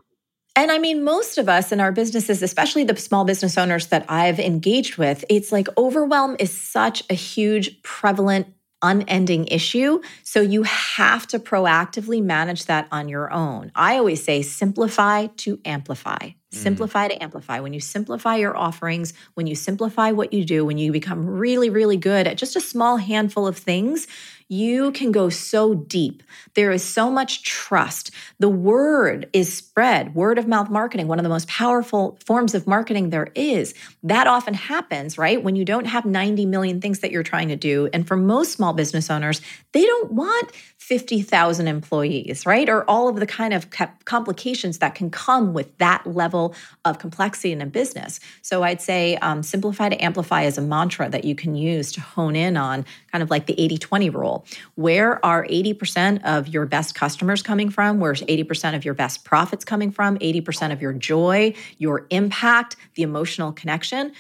[0.55, 4.05] And I mean, most of us in our businesses, especially the small business owners that
[4.07, 8.47] I've engaged with, it's like overwhelm is such a huge, prevalent,
[8.83, 10.01] unending issue.
[10.23, 13.71] So you have to proactively manage that on your own.
[13.73, 16.17] I always say simplify to amplify.
[16.17, 16.33] Mm.
[16.51, 17.59] Simplify to amplify.
[17.61, 21.69] When you simplify your offerings, when you simplify what you do, when you become really,
[21.69, 24.05] really good at just a small handful of things,
[24.47, 26.23] you can go so deep.
[26.55, 28.11] There is so much trust.
[28.39, 32.67] The word is spread, word of mouth marketing, one of the most powerful forms of
[32.67, 33.73] marketing there is.
[34.03, 35.43] That often happens, right?
[35.43, 37.89] When you don't have 90 million things that you're trying to do.
[37.93, 40.51] And for most small business owners, they don't want
[40.83, 42.67] 50,000 employees, right?
[42.67, 43.67] Or all of the kind of
[44.03, 48.19] complications that can come with that level of complexity in a business.
[48.41, 52.01] So I'd say um, simplify to amplify is a mantra that you can use to
[52.01, 54.45] hone in on kind of like the 80 20 rule.
[54.75, 58.01] Where are 80% of your best customers coming from?
[58.01, 60.17] Where's 80% of your best profits coming from?
[60.17, 64.11] 80% of your joy, your impact, the emotional connection?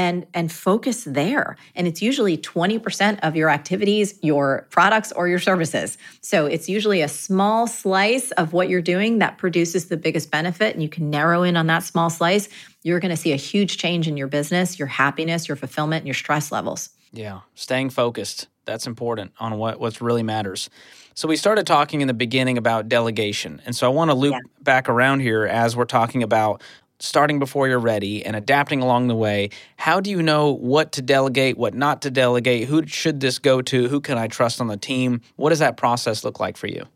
[0.00, 1.56] And and focus there.
[1.74, 5.98] And it's usually 20% of your activities your products or your services.
[6.22, 10.72] So it's usually a small slice of what you're doing that produces the biggest benefit
[10.74, 12.48] and you can narrow in on that small slice.
[12.82, 16.08] You're going to see a huge change in your business your happiness your fulfillment and
[16.08, 16.88] your stress levels.
[17.12, 20.70] Yeah staying focused that's important on what what really matters.
[21.14, 24.32] So we started talking in the beginning about delegation and so i want to loop
[24.32, 24.62] yeah.
[24.62, 26.62] back around here as we're talking about
[27.00, 29.50] starting before you're ready and adapting along the way.
[29.76, 32.68] How do you know what to delegate, what not to delegate?
[32.68, 33.88] Who should this go to?
[33.88, 35.20] Who can I trust on the team?
[35.36, 36.86] What does that process look like for you?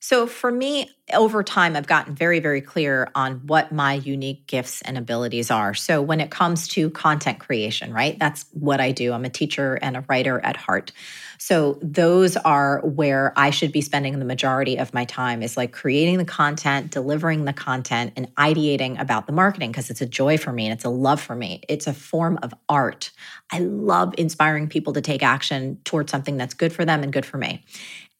[0.00, 4.80] So, for me, over time, I've gotten very, very clear on what my unique gifts
[4.82, 5.74] and abilities are.
[5.74, 9.12] So, when it comes to content creation, right, that's what I do.
[9.12, 10.92] I'm a teacher and a writer at heart.
[11.38, 15.72] So, those are where I should be spending the majority of my time is like
[15.72, 20.36] creating the content, delivering the content, and ideating about the marketing because it's a joy
[20.36, 21.62] for me and it's a love for me.
[21.68, 23.10] It's a form of art.
[23.50, 27.24] I love inspiring people to take action towards something that's good for them and good
[27.24, 27.64] for me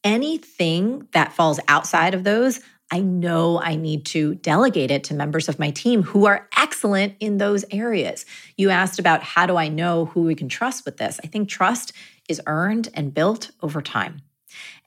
[0.04, 5.48] anything that falls outside of those, I know I need to delegate it to members
[5.48, 8.24] of my team who are excellent in those areas.
[8.56, 11.20] You asked about how do I know who we can trust with this?
[11.22, 11.92] I think trust
[12.28, 14.22] is earned and built over time.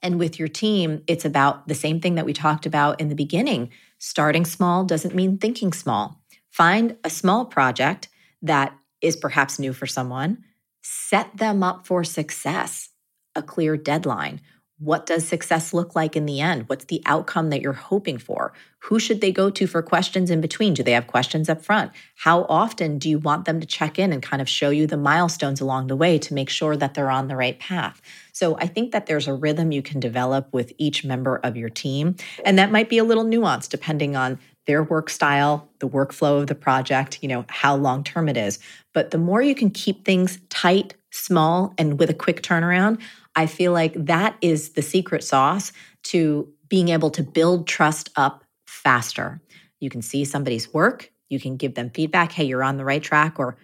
[0.02, 3.14] And with your team, it's about the same thing that we talked about in the
[3.14, 3.70] beginning.
[3.98, 6.20] Starting small doesn't mean thinking small.
[6.50, 8.08] Find a small project
[8.42, 10.44] that is perhaps new for someone,
[10.82, 12.90] set them up for success,
[13.34, 14.40] a clear deadline
[14.82, 16.68] what does success look like in the end?
[16.68, 18.52] What's the outcome that you're hoping for?
[18.80, 20.74] Who should they go to for questions in between?
[20.74, 21.92] Do they have questions up front?
[22.16, 24.96] How often do you want them to check in and kind of show you the
[24.96, 28.02] milestones along the way to make sure that they're on the right path?
[28.32, 31.68] So I think that there's a rhythm you can develop with each member of your
[31.68, 32.16] team.
[32.44, 36.48] And that might be a little nuanced depending on their work style, the workflow of
[36.48, 38.58] the project, you know, how long term it is.
[38.92, 43.00] But the more you can keep things tight, small, and with a quick turnaround,
[43.34, 45.72] I feel like that is the secret sauce
[46.04, 49.40] to being able to build trust up faster.
[49.80, 53.02] You can see somebody's work, you can give them feedback hey, you're on the right
[53.02, 53.56] track, or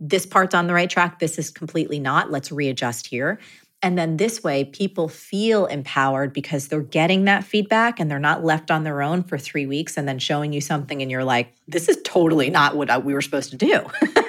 [0.00, 2.30] this part's on the right track, this is completely not.
[2.30, 3.38] Let's readjust here.
[3.84, 8.44] And then this way, people feel empowered because they're getting that feedback and they're not
[8.44, 11.52] left on their own for three weeks and then showing you something and you're like,
[11.66, 13.80] this is totally not what we were supposed to do.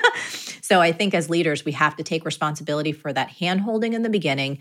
[0.62, 4.02] so I think as leaders, we have to take responsibility for that hand holding in
[4.02, 4.58] the beginning,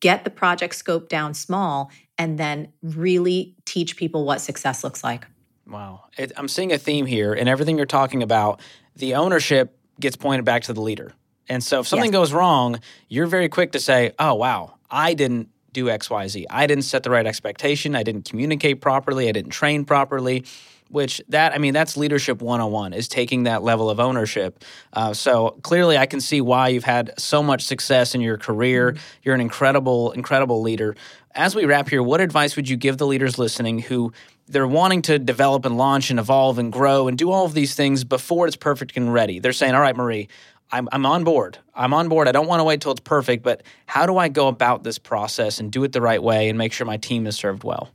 [0.00, 5.26] get the project scope down small, and then really teach people what success looks like.
[5.66, 6.04] Wow.
[6.18, 8.60] It, I'm seeing a theme here in everything you're talking about.
[8.96, 11.12] The ownership gets pointed back to the leader.
[11.48, 12.18] And so if something yes.
[12.18, 16.46] goes wrong, you're very quick to say, oh, wow, I didn't do XYZ.
[16.50, 17.96] I didn't set the right expectation.
[17.96, 19.28] I didn't communicate properly.
[19.28, 20.44] I didn't train properly
[20.92, 25.58] which that i mean that's leadership 101 is taking that level of ownership uh, so
[25.62, 29.02] clearly i can see why you've had so much success in your career mm-hmm.
[29.22, 30.94] you're an incredible incredible leader
[31.34, 34.12] as we wrap here what advice would you give the leaders listening who
[34.48, 37.74] they're wanting to develop and launch and evolve and grow and do all of these
[37.74, 40.28] things before it's perfect and ready they're saying all right marie
[40.72, 41.58] I'm, I'm on board.
[41.74, 42.26] I'm on board.
[42.26, 44.98] I don't want to wait till it's perfect, but how do I go about this
[44.98, 47.90] process and do it the right way and make sure my team is served well?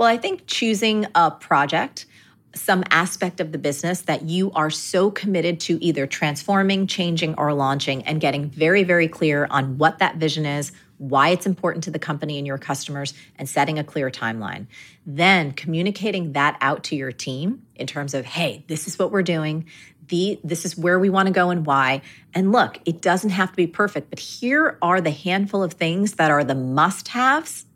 [0.00, 2.06] Well, I think choosing a project,
[2.54, 7.52] some aspect of the business that you are so committed to either transforming, changing, or
[7.52, 11.90] launching, and getting very, very clear on what that vision is, why it's important to
[11.90, 14.68] the company and your customers, and setting a clear timeline.
[15.04, 19.22] Then communicating that out to your team in terms of, hey, this is what we're
[19.22, 19.66] doing
[20.08, 22.00] the this is where we want to go and why.
[22.34, 26.14] And look, it doesn't have to be perfect, but here are the handful of things
[26.14, 27.66] that are the must-haves.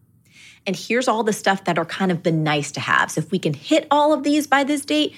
[0.66, 3.11] And here's all the stuff that are kind of the nice to have.
[3.11, 5.14] So If we can hit all of these by this date,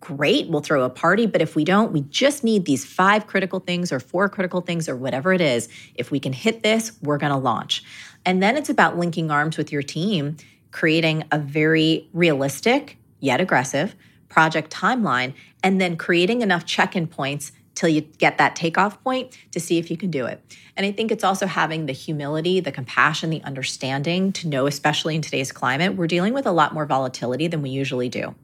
[0.00, 1.26] great, we'll throw a party.
[1.26, 4.88] But if we don't, we just need these five critical things or four critical things
[4.88, 5.68] or whatever it is.
[5.94, 7.84] If we can hit this, we're going to launch.
[8.24, 10.36] And then it's about linking arms with your team,
[10.70, 13.96] creating a very realistic yet aggressive
[14.28, 19.38] project timeline and then creating enough check in points till you get that takeoff point
[19.52, 20.42] to see if you can do it.
[20.76, 25.14] And I think it's also having the humility, the compassion, the understanding to know, especially
[25.14, 28.34] in today's climate, we're dealing with a lot more volatility than we usually do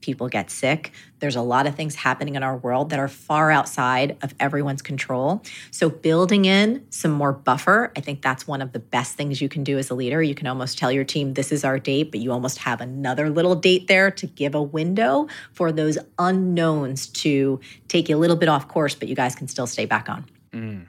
[0.00, 0.92] people get sick.
[1.18, 4.82] There's a lot of things happening in our world that are far outside of everyone's
[4.82, 5.42] control.
[5.70, 9.48] So, building in some more buffer, I think that's one of the best things you
[9.48, 10.22] can do as a leader.
[10.22, 13.30] You can almost tell your team, this is our date, but you almost have another
[13.30, 18.36] little date there to give a window for those unknowns to take you a little
[18.36, 20.26] bit off course, but you guys can still stay back on.
[20.52, 20.86] Mm.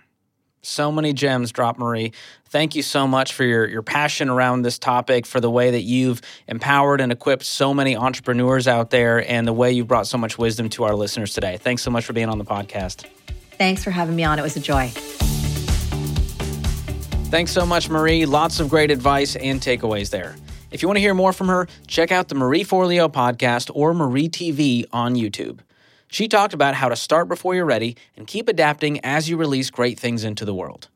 [0.66, 2.12] So many gems drop, Marie.
[2.46, 5.82] Thank you so much for your, your passion around this topic, for the way that
[5.82, 10.18] you've empowered and equipped so many entrepreneurs out there, and the way you've brought so
[10.18, 11.58] much wisdom to our listeners today.
[11.58, 13.06] Thanks so much for being on the podcast.
[13.52, 14.40] Thanks for having me on.
[14.40, 14.88] It was a joy.
[17.30, 18.26] Thanks so much, Marie.
[18.26, 20.36] Lots of great advice and takeaways there.
[20.72, 23.94] If you want to hear more from her, check out the Marie Forleo podcast or
[23.94, 25.60] MarieTV on YouTube.
[26.16, 29.70] She talked about how to start before you're ready and keep adapting as you release
[29.70, 30.88] great things into the world.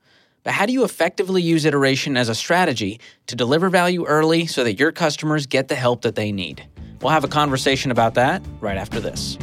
[0.44, 4.64] But how do you effectively use iteration as a strategy to deliver value early so
[4.64, 6.66] that your customers get the help that they need?
[7.02, 9.38] We'll have a conversation about that right after this.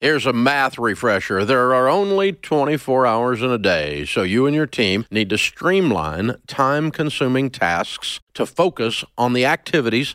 [0.00, 1.44] Here's a math refresher.
[1.44, 5.36] There are only 24 hours in a day, so you and your team need to
[5.36, 10.14] streamline time consuming tasks to focus on the activities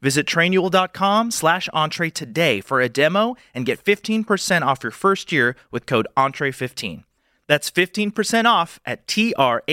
[0.00, 5.54] Visit trainual.com slash entree today for a demo and get 15% off your first year
[5.70, 7.04] with code entree15.
[7.46, 9.64] That's 15% off at T-R-A-I-N-U-A-L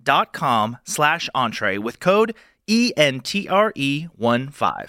[0.00, 2.34] dot com slash entree with code
[2.66, 4.88] E-N-T-R-E-1-5.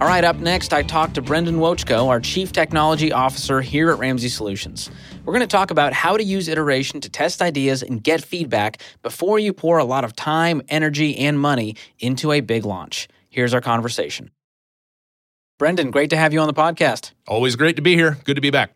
[0.00, 3.98] All right, up next, I talked to Brendan Wovchko, our Chief Technology Officer here at
[3.98, 4.92] Ramsey Solutions.
[5.28, 8.80] We're going to talk about how to use iteration to test ideas and get feedback
[9.02, 13.08] before you pour a lot of time, energy, and money into a big launch.
[13.28, 14.30] Here's our conversation.
[15.58, 17.12] Brendan, great to have you on the podcast.
[17.26, 18.16] Always great to be here.
[18.24, 18.70] Good to be back.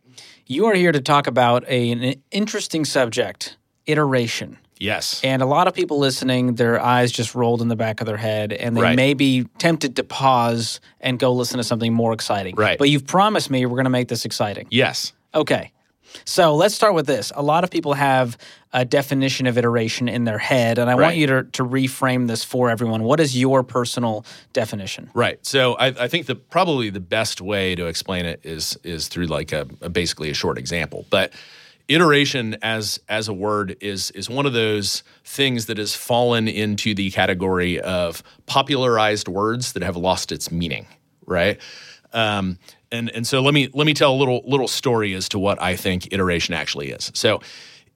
[0.47, 4.59] You are here to talk about a, an interesting subject iteration.
[4.79, 5.23] Yes.
[5.25, 8.19] And a lot of people listening, their eyes just rolled in the back of their
[8.19, 8.97] head, and they Right.
[8.97, 12.57] may be tempted to pause and go listen to something more exciting.
[12.57, 12.77] Right.
[12.77, 14.67] But you've promised me we're going to make this exciting.
[14.71, 15.15] Yes.
[15.35, 15.73] Okay.
[16.25, 17.33] So let's start with this.
[17.35, 18.37] A lot of people have
[18.73, 22.43] a definition of iteration in their head, and I want you to, to reframe this
[22.43, 23.03] for everyone.
[23.03, 25.11] What is your personal definition?
[25.15, 25.45] Right.
[25.45, 29.27] So I, I think the probably the best way to explain it is is through
[29.27, 31.07] like a, a basically a short example.
[31.11, 31.33] But
[31.89, 36.95] iteration as as a word is is one of those things that has fallen into
[36.95, 40.87] the category of popularized words that have lost its meaning.
[41.27, 41.61] Right.
[42.13, 42.59] Um,
[42.93, 45.61] and and so let me let me tell a little little story as to what
[45.61, 47.11] I think iteration actually is.
[47.15, 47.41] So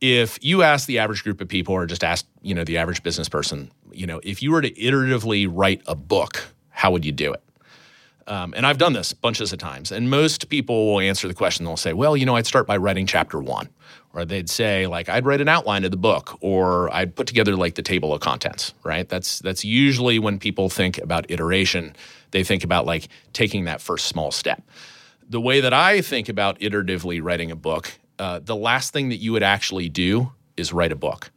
[0.01, 3.03] if you ask the average group of people or just ask you know the average
[3.03, 7.13] business person you know if you were to iteratively write a book how would you
[7.13, 7.43] do it?
[8.29, 11.65] Um, and i've done this bunches of times and most people will answer the question.
[11.65, 13.69] They'll say well you know i'd start by writing chapter one.
[14.15, 17.55] Or they'd say like i'd write an outline of the book or i'd put together
[17.55, 19.09] like the table of contents right?
[19.09, 21.95] That's that's usually when people think about iteration
[22.31, 24.63] they think about like taking that first small step
[25.29, 29.17] the way that I think about iteratively writing a book, uh, the last thing that
[29.17, 31.31] you would actually do is write a book.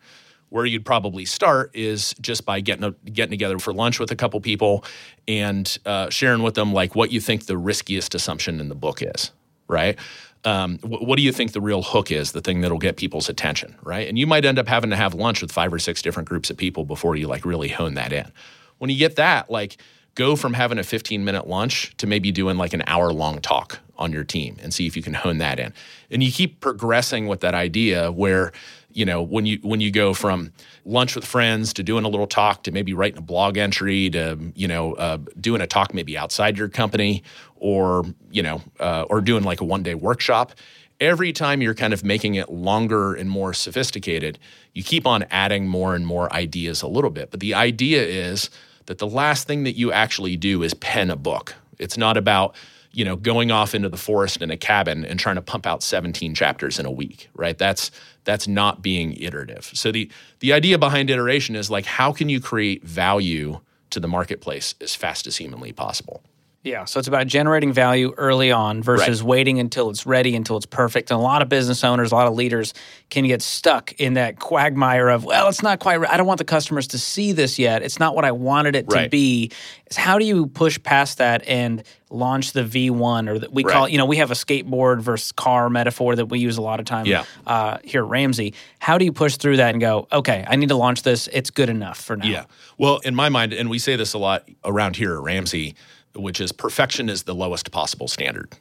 [0.50, 4.16] Where you'd probably start is just by getting a, getting together for lunch with a
[4.16, 4.84] couple people
[5.28, 9.04] and uh, sharing with them like what you think the riskiest assumption in the book
[9.04, 9.32] is,
[9.68, 9.98] right?
[10.46, 13.30] Um, wh- what do you think the real hook is, the thing that'll get people's
[13.30, 14.08] attention, right?
[14.08, 16.50] And you might end up having to have lunch with five or six different groups
[16.50, 18.32] of people before you like really hone that in.
[18.80, 19.78] When you get that, like
[20.20, 23.80] go from having a 15 minute lunch to maybe doing like an hour long talk
[23.98, 25.74] on your team and see if you can hone that in.
[26.12, 28.52] And you keep progressing with that idea where
[28.92, 30.52] you know when you when you go from
[30.84, 34.38] lunch with friends to doing a little talk to maybe writing a blog entry to
[34.56, 37.24] you know uh, doing a talk maybe outside your company
[37.56, 40.52] or you know uh, or doing like a one day workshop
[41.00, 44.38] every time you're kind of making it longer and more sophisticated
[44.74, 48.50] you keep on adding more and more ideas a little bit but the idea is
[48.90, 51.54] that the last thing that you actually do is pen a book.
[51.78, 52.56] It's not about
[52.92, 55.84] you know going off into the forest in a cabin and trying to pump out
[55.84, 57.56] 17 chapters in a week right?
[57.56, 57.92] That's
[58.24, 59.70] that's not being iterative.
[59.76, 60.10] So the
[60.40, 63.60] the idea behind iteration is like how can you create value
[63.92, 66.24] to the marketplace as fast as humanly possible
[66.62, 70.66] Yeah, so it's about generating value early on versus waiting until it's ready, until it's
[70.66, 71.10] perfect.
[71.10, 72.74] And a lot of business owners, a lot of leaders
[73.10, 76.10] can get stuck in that quagmire of, well, it's not quite right.
[76.12, 77.82] I don't want the customers to see this yet.
[77.82, 79.52] It's not what I wanted it to be.
[79.86, 83.84] It's how do you push past that and launch the V1 or that we call,
[83.84, 83.92] Right.
[83.94, 86.86] you know, we have a skateboard versus car metaphor that we use a lot of
[86.86, 87.24] time Yeah.
[87.48, 88.54] uh, here at Ramsey.
[88.80, 91.30] How do you push through that and go, okay, I need to launch this.
[91.32, 92.26] It's good enough for now.
[92.26, 92.44] Yeah.
[92.78, 95.76] Well, in my mind, and we say this a lot around here at Ramsey,
[96.16, 98.56] which is perfection is the lowest possible standard.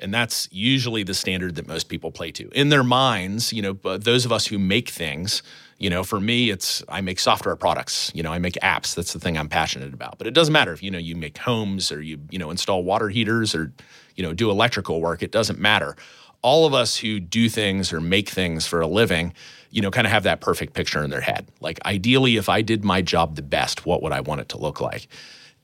[0.00, 2.48] And that's usually the standard that most people play to.
[2.48, 5.44] In their minds, you know, those of us who make things,
[5.78, 8.96] you know, for me, it's I make software products, you know, I make apps.
[8.96, 10.18] That's the thing I'm passionate about.
[10.18, 12.82] But it doesn't matter if, you know, you make homes or you, you know, install
[12.82, 13.72] water heaters or,
[14.16, 15.22] you know, do electrical work.
[15.22, 15.94] It doesn't matter.
[16.42, 19.32] All of us who do things or make things for a living,
[19.70, 21.46] you know, kind of have that perfect picture in their head.
[21.60, 24.58] Like, ideally, if I did my job the best, what would I want it to
[24.58, 25.06] look like?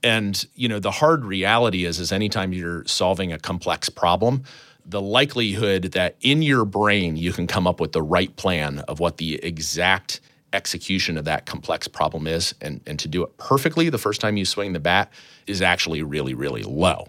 [0.03, 4.45] And you know, the hard reality is, is anytime you're solving a complex problem,
[4.85, 9.01] the likelihood that in your brain you can come up with the right plan of
[9.01, 10.21] what the exact
[10.53, 14.37] execution of that complex problem is, and and to do it perfectly the first time
[14.37, 15.13] you swing the bat
[15.47, 17.09] is actually really, really low.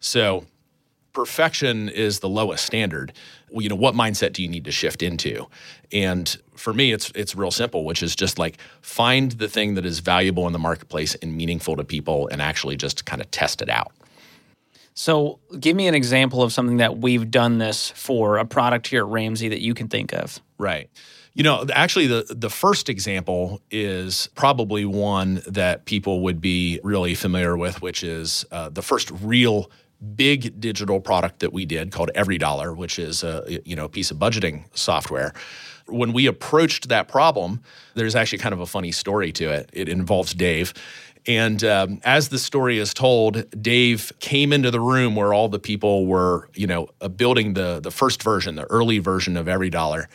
[0.00, 0.46] So
[1.12, 3.12] perfection is the lowest standard.
[3.50, 5.46] Well, you know, what mindset do you need to shift into?
[5.92, 9.84] And for me, it's it's real simple, which is just like find the thing that
[9.84, 13.62] is valuable in the marketplace and meaningful to people, and actually just kind of test
[13.62, 13.92] it out.
[14.94, 19.04] So, give me an example of something that we've done this for a product here
[19.04, 20.40] at Ramsey that you can think of.
[20.58, 20.90] Right.
[21.32, 27.14] You know, actually, the the first example is probably one that people would be really
[27.14, 29.70] familiar with, which is uh, the first real
[30.16, 34.10] big digital product that we did called EveryDollar, which is a you know a piece
[34.10, 35.32] of budgeting software.
[35.86, 37.60] When we approached that problem,
[37.94, 39.70] there's actually kind of a funny story to it.
[39.72, 40.72] It involves Dave.
[41.26, 45.58] And um, as the story is told, Dave came into the room where all the
[45.58, 50.06] people were, you know, uh, building the the first version, the early version of EveryDollar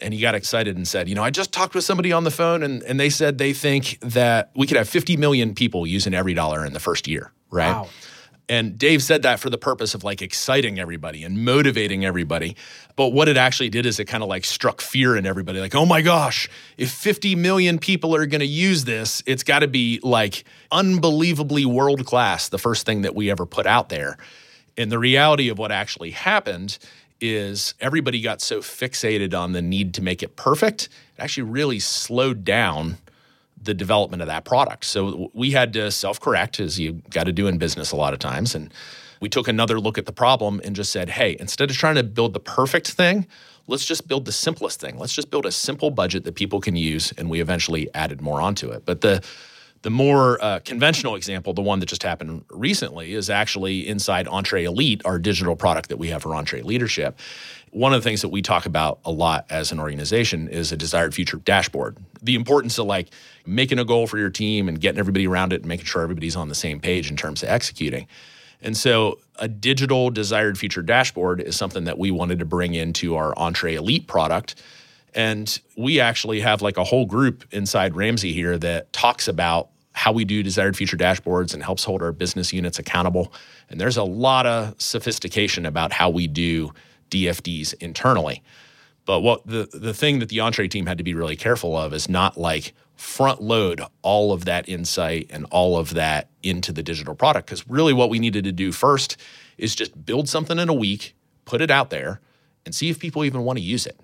[0.00, 2.30] and he got excited and said, You know, I just talked with somebody on the
[2.30, 6.12] phone and, and they said they think that we could have 50 million people using
[6.12, 7.72] EveryDollar in the first year, right?
[7.72, 7.88] Wow.
[8.48, 12.56] And Dave said that for the purpose of like exciting everybody and motivating everybody.
[12.94, 15.74] But what it actually did is it kind of like struck fear in everybody like,
[15.74, 19.68] oh my gosh, if 50 million people are going to use this, it's got to
[19.68, 24.18] be like unbelievably world class, the first thing that we ever put out there.
[24.76, 26.78] And the reality of what actually happened
[27.20, 30.84] is everybody got so fixated on the need to make it perfect,
[31.16, 32.98] it actually really slowed down
[33.64, 34.84] the development of that product.
[34.84, 38.12] So we had to self correct, as you got to do in business a lot
[38.12, 38.54] of times.
[38.54, 38.72] And
[39.20, 42.02] we took another look at the problem and just said, hey, instead of trying to
[42.02, 43.26] build the perfect thing,
[43.66, 44.98] let's just build the simplest thing.
[44.98, 47.12] Let's just build a simple budget that people can use.
[47.16, 48.84] And we eventually added more onto it.
[48.84, 49.24] But the
[49.84, 54.64] the more uh, conventional example, the one that just happened recently, is actually inside Entree
[54.64, 57.12] Elite, our digital product that we have for EntreLeadership.
[57.74, 60.76] One of the things that we talk about a lot as an organization is a
[60.76, 61.98] desired future dashboard.
[62.22, 63.08] The importance of like
[63.46, 66.36] making a goal for your team and getting everybody around it and making sure everybody's
[66.36, 68.06] on the same page in terms of executing.
[68.62, 73.16] And so, a digital desired future dashboard is something that we wanted to bring into
[73.16, 74.54] our Entree Elite product.
[75.12, 80.12] And we actually have like a whole group inside Ramsey here that talks about how
[80.12, 83.32] we do desired future dashboards and helps hold our business units accountable.
[83.68, 86.72] And there's a lot of sophistication about how we do
[87.14, 88.42] DFDs internally.
[89.06, 91.92] But what the the thing that the entree team had to be really careful of
[91.92, 96.82] is not like front load all of that insight and all of that into the
[96.82, 99.16] digital product because really what we needed to do first
[99.58, 102.20] is just build something in a week, put it out there
[102.64, 103.98] and see if people even want to use it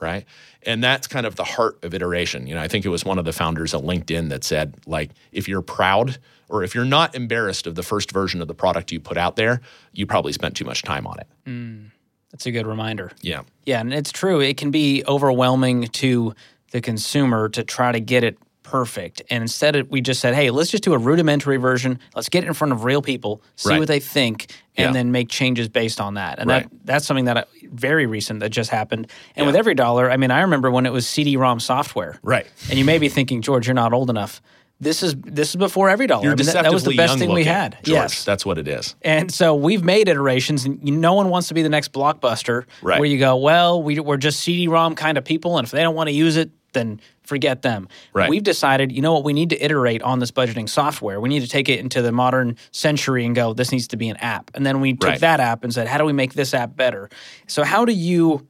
[0.00, 0.24] right?
[0.62, 2.46] And that's kind of the heart of iteration.
[2.46, 5.10] You know, I think it was one of the founders at LinkedIn that said, like,
[5.32, 6.18] if you're proud
[6.48, 9.36] or if you're not embarrassed of the first version of the product you put out
[9.36, 9.60] there,
[9.92, 11.26] you probably spent too much time on it.
[11.46, 11.90] Mm,
[12.36, 13.12] that's a good reminder.
[13.22, 13.42] Yeah.
[13.64, 14.40] Yeah, and it's true.
[14.40, 16.34] It can be overwhelming to
[16.70, 19.22] the consumer to try to get it perfect.
[19.30, 21.98] And instead, we just said, hey, let's just do a rudimentary version.
[22.14, 23.78] Let's get it in front of real people, see right.
[23.78, 24.92] what they think, and yeah.
[24.92, 26.38] then make changes based on that.
[26.38, 26.64] And right.
[26.64, 29.10] that that's something that I, very recent that just happened.
[29.34, 29.52] And yeah.
[29.52, 32.18] with EveryDollar, I mean, I remember when it was CD-ROM software.
[32.22, 32.46] Right.
[32.68, 34.42] And you may be thinking, George, you're not old enough.
[34.78, 36.24] This is this is before EveryDollar.
[36.24, 37.78] I mean, that, that, was the best thing looking, we had.
[37.82, 38.94] George, yes, that's what it is.
[39.00, 42.64] And so we've made iterations, and no one wants to be the next blockbuster.
[42.82, 43.00] Right.
[43.00, 45.94] Where you go, well, we, we're just CD-ROM kind of people, and if they don't
[45.94, 47.88] want to use it, then forget them.
[48.12, 48.28] Right.
[48.28, 51.20] We've decided, you know what, we need to iterate on this budgeting software.
[51.20, 54.08] We need to take it into the modern century and go, this needs to be
[54.10, 54.50] an app.
[54.54, 55.20] And then we took right.
[55.20, 57.08] that app and said, how do we make this app better?
[57.46, 58.46] So, how do you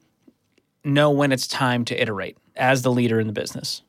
[0.85, 3.83] know when it's time to iterate as the leader in the business?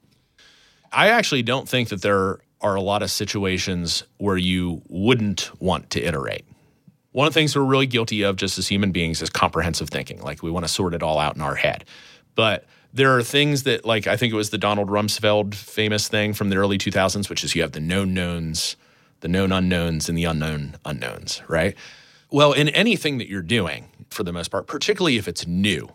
[0.91, 5.89] I actually don't think that there are a lot of situations where you wouldn't want
[5.91, 6.45] to iterate.
[7.11, 10.21] One of the things we're really guilty of just as human beings is comprehensive thinking.
[10.21, 11.85] Like we want to sort it all out in our head.
[12.35, 16.33] But there are things that, like, I think it was the Donald Rumsfeld famous thing
[16.33, 18.75] from the early 2000s, which is you have the known knowns,
[19.19, 21.75] the known unknowns, and the unknown unknowns, right?
[22.31, 25.89] Well, in anything that you're doing, for the most part, particularly if it's new.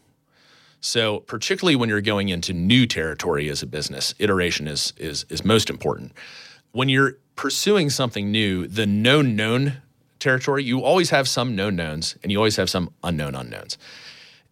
[0.85, 5.45] So, particularly when you're going into new territory as a business, iteration is is is
[5.45, 6.13] most important.
[6.73, 9.75] When you're pursuing something new, the known known
[10.19, 13.79] territory, you always have some known knowns and you always have some unknown unknowns.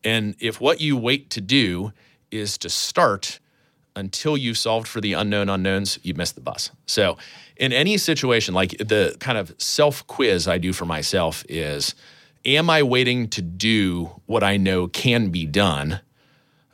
[0.05, 1.93] And if what you wait to do
[2.31, 3.41] is to start
[3.97, 6.71] until you've solved for the unknown unknowns, you miss the bus.
[6.87, 7.19] So,
[7.57, 11.97] in any situation, like the kind of self quiz I do for myself is
[12.45, 16.01] Am I waiting to do what I know can be done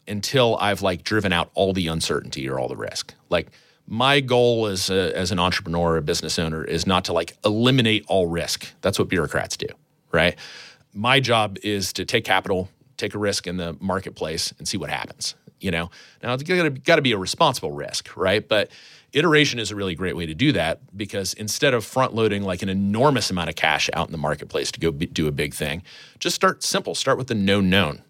[0.09, 3.14] until I've like driven out all the uncertainty or all the risk?
[3.28, 3.50] Like,
[3.88, 7.36] my goal as, a, as an entrepreneur or a business owner is not to like
[7.44, 8.66] eliminate all risk.
[8.80, 9.68] That's what bureaucrats do,
[10.11, 10.36] right?
[10.92, 14.90] My job is to take capital, take a risk in the marketplace, and see what
[14.90, 15.90] happens you know
[16.22, 18.70] now it's got to be a responsible risk right but
[19.12, 22.62] iteration is a really great way to do that because instead of front loading like
[22.62, 25.54] an enormous amount of cash out in the marketplace to go be, do a big
[25.54, 25.82] thing
[26.18, 28.02] just start simple start with the known known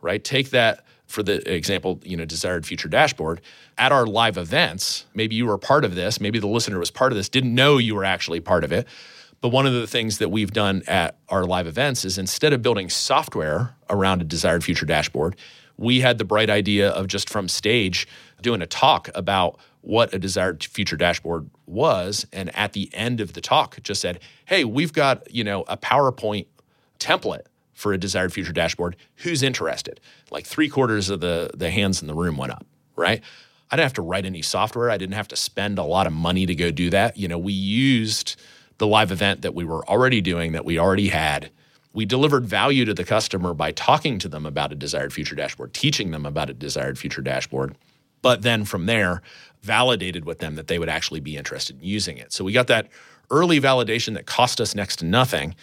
[0.00, 3.40] right take that for the example you know desired future dashboard
[3.78, 7.12] at our live events maybe you were part of this maybe the listener was part
[7.12, 8.86] of this didn't know you were actually part of it.
[9.40, 12.62] But one of the things that we've done at our live events is instead of
[12.62, 15.36] building software around a desired future dashboard,
[15.76, 18.08] we had the bright idea of just from stage
[18.40, 23.34] doing a talk about what a desired future dashboard was and at the end of
[23.34, 26.46] the talk just said hey we've got you know a powerpoint
[26.98, 27.44] template
[27.74, 30.00] for a desired future dashboard who's interested
[30.30, 32.66] like three quarters of the the hands in the room went up
[32.96, 33.22] right
[33.70, 36.12] i didn't have to write any software i didn't have to spend a lot of
[36.12, 38.40] money to go do that you know we used
[38.78, 41.50] the live event that we were already doing that we already had
[41.92, 45.72] we delivered value to the customer by talking to them about a desired future dashboard
[45.74, 47.76] teaching them about a desired future dashboard
[48.24, 49.20] but then from there
[49.64, 52.32] validated with them that they would actually be interested in using it.
[52.32, 52.88] So we got that
[53.30, 55.54] early validation that cost us next to nothing.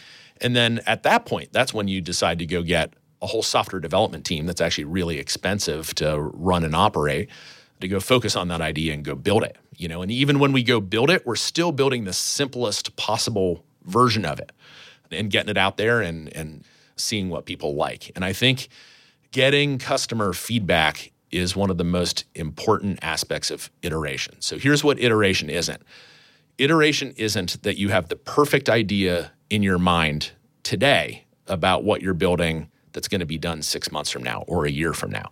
[0.41, 3.79] And then at that point, that's when you decide to go get a whole software
[3.79, 7.29] development team that's actually really expensive to run and operate
[7.79, 9.57] to go focus on that idea and go build it.
[9.77, 13.63] You know, and even when we go build it, we're still building the simplest possible
[13.83, 14.51] version of it
[15.11, 16.63] and getting it out there and and
[16.95, 18.11] seeing what people like.
[18.15, 18.67] And I think
[19.31, 24.35] getting customer feedback is one of the most important aspects of iteration.
[24.39, 25.81] So here's what iteration isn't
[26.57, 30.31] iteration isn't that you have the perfect idea in your mind
[30.63, 34.65] today about what you're building that's going to be done six months from now or
[34.65, 35.29] a year from now.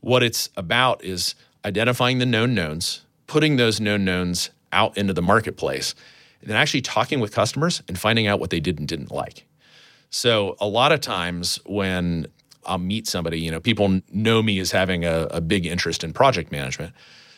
[0.00, 1.34] What it's about is
[1.64, 5.94] identifying the known knowns, putting those known knowns out into the marketplace,
[6.40, 9.46] and then actually talking with customers and finding out what they did and didn't like.
[10.10, 12.26] So, a lot of times when
[12.66, 13.40] I'll meet somebody.
[13.40, 16.94] You know, people know me as having a, a big interest in project management.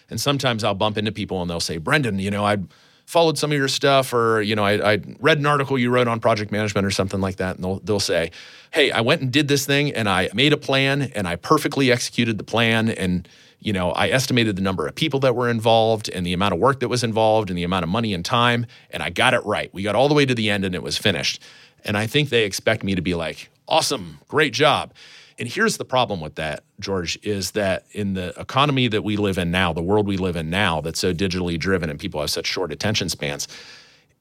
[0.08, 2.58] And sometimes I'll bump into people and they'll say, Brendan, you know, I
[3.06, 6.08] followed some of your stuff or, you know, I, I, read an article you wrote
[6.08, 7.54] on project management or something like that.
[7.54, 8.32] And they'll, they'll say,
[8.72, 11.92] hey, I went and did this thing and I made a plan and I perfectly
[11.92, 12.88] executed the plan.
[12.88, 13.28] And,
[13.60, 16.60] you know, I estimated the number of people that were involved and the amount of
[16.60, 18.66] work that was involved and the amount of money and time.
[18.90, 19.72] And I got it right.
[19.72, 21.40] We got all the way to the end and it was finished.
[21.84, 24.92] And I think they expect me to be like, awesome, great job.
[25.38, 29.36] And here's the problem with that, George, is that in the economy that we live
[29.36, 32.30] in now, the world we live in now that's so digitally driven and people have
[32.30, 33.46] such short attention spans,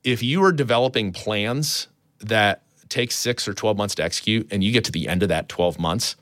[0.03, 1.87] if you are developing plans
[2.19, 5.29] that take six or 12 months to execute and you get to the end of
[5.29, 6.15] that 12 months,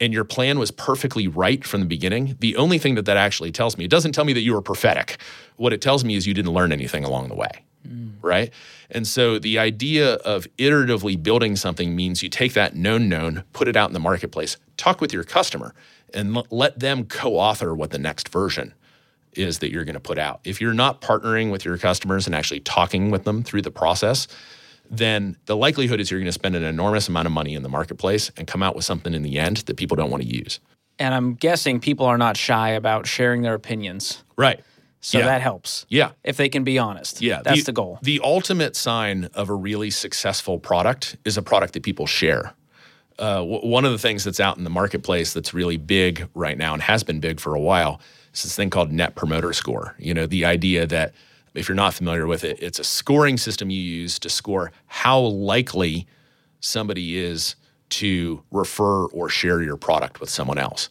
[0.00, 3.52] and your plan was perfectly right from the beginning, the only thing that that actually
[3.52, 5.18] tells me, it doesn't tell me that you were prophetic.
[5.56, 8.12] What it tells me is you didn't learn anything along the way mm.
[8.22, 8.52] right?
[8.90, 13.68] And so the idea of iteratively building something means you take that known known, put
[13.68, 15.74] it out in the marketplace, talk with your customer,
[16.12, 18.74] and l- let them co author what the next version
[19.32, 20.40] is that you're going to put out.
[20.44, 24.28] If you're not partnering with your customers and actually talking with them through the process,
[24.90, 27.68] then the likelihood is you're going to spend an enormous amount of money in the
[27.68, 30.60] marketplace and come out with something in the end that people don't want to use.
[30.98, 34.22] And I'm guessing people are not shy about sharing their opinions.
[34.36, 34.60] Right.
[35.04, 35.26] So yeah.
[35.26, 35.84] that helps.
[35.90, 36.12] Yeah.
[36.24, 37.20] If they can be honest.
[37.20, 37.42] Yeah.
[37.42, 37.98] That's the, the goal.
[38.00, 42.54] The ultimate sign of a really successful product is a product that people share.
[43.18, 46.56] Uh, w- one of the things that's out in the marketplace that's really big right
[46.56, 48.00] now and has been big for a while
[48.32, 49.94] is this thing called Net Promoter Score.
[49.98, 51.12] You know, the idea that
[51.52, 55.20] if you're not familiar with it, it's a scoring system you use to score how
[55.20, 56.06] likely
[56.60, 57.56] somebody is
[57.90, 60.88] to refer or share your product with someone else.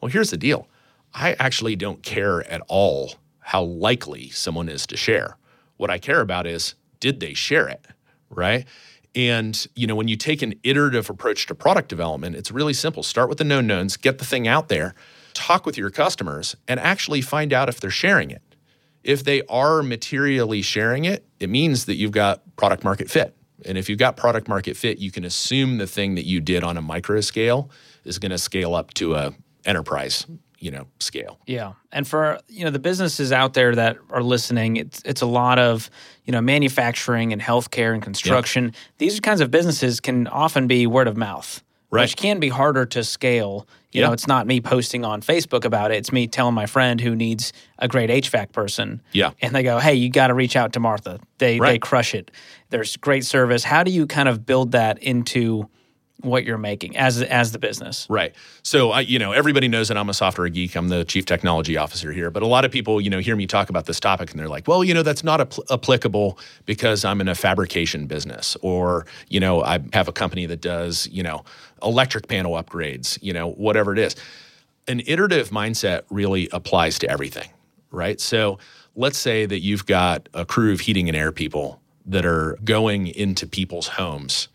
[0.00, 0.68] Well, here's the deal
[1.12, 3.14] I actually don't care at all
[3.48, 5.38] how likely someone is to share.
[5.78, 7.86] What I care about is did they share it,
[8.28, 8.66] right?
[9.14, 13.02] And you know, when you take an iterative approach to product development, it's really simple.
[13.02, 14.94] Start with the known knowns, get the thing out there,
[15.32, 18.42] talk with your customers, and actually find out if they're sharing it.
[19.02, 23.34] If they are materially sharing it, it means that you've got product market fit.
[23.64, 26.64] And if you've got product market fit, you can assume the thing that you did
[26.64, 27.70] on a micro scale
[28.04, 29.32] is going to scale up to a
[29.64, 30.26] enterprise
[30.58, 31.38] you know scale.
[31.46, 35.26] Yeah, and for you know the businesses out there that are listening, it's it's a
[35.26, 35.90] lot of
[36.24, 38.64] you know manufacturing and healthcare and construction.
[38.64, 38.74] Yep.
[38.98, 42.02] These kinds of businesses can often be word of mouth, right.
[42.02, 43.66] which can be harder to scale.
[43.92, 44.08] You yep.
[44.08, 45.96] know, it's not me posting on Facebook about it.
[45.96, 49.00] It's me telling my friend who needs a great HVAC person.
[49.12, 51.20] Yeah, and they go, "Hey, you got to reach out to Martha.
[51.38, 51.72] They right.
[51.72, 52.30] they crush it.
[52.70, 53.64] There's great service.
[53.64, 55.68] How do you kind of build that into
[56.20, 58.06] what you're making as as the business.
[58.10, 58.34] Right.
[58.62, 60.74] So I, you know, everybody knows that I'm a software geek.
[60.74, 63.46] I'm the chief technology officer here, but a lot of people, you know, hear me
[63.46, 67.04] talk about this topic and they're like, "Well, you know, that's not apl- applicable because
[67.04, 71.22] I'm in a fabrication business or, you know, I have a company that does, you
[71.22, 71.44] know,
[71.82, 74.16] electric panel upgrades, you know, whatever it is."
[74.88, 77.50] An iterative mindset really applies to everything,
[77.90, 78.18] right?
[78.20, 78.58] So,
[78.96, 83.06] let's say that you've got a crew of heating and air people that are going
[83.06, 84.48] into people's homes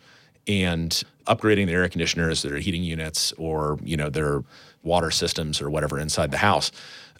[0.47, 4.43] and upgrading their air conditioners, their heating units, or you know their
[4.83, 6.71] water systems or whatever inside the house.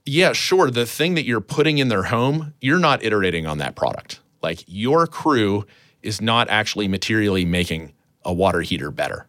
[0.05, 0.69] Yeah, sure.
[0.69, 4.19] The thing that you're putting in their home, you're not iterating on that product.
[4.41, 5.65] Like your crew
[6.01, 7.93] is not actually materially making
[8.25, 9.25] a water heater better.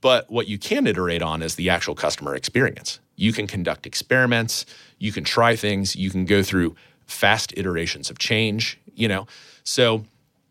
[0.00, 3.00] But what you can iterate on is the actual customer experience.
[3.16, 4.64] You can conduct experiments,
[4.98, 6.74] you can try things, you can go through
[7.06, 9.26] fast iterations of change, you know.
[9.64, 10.04] So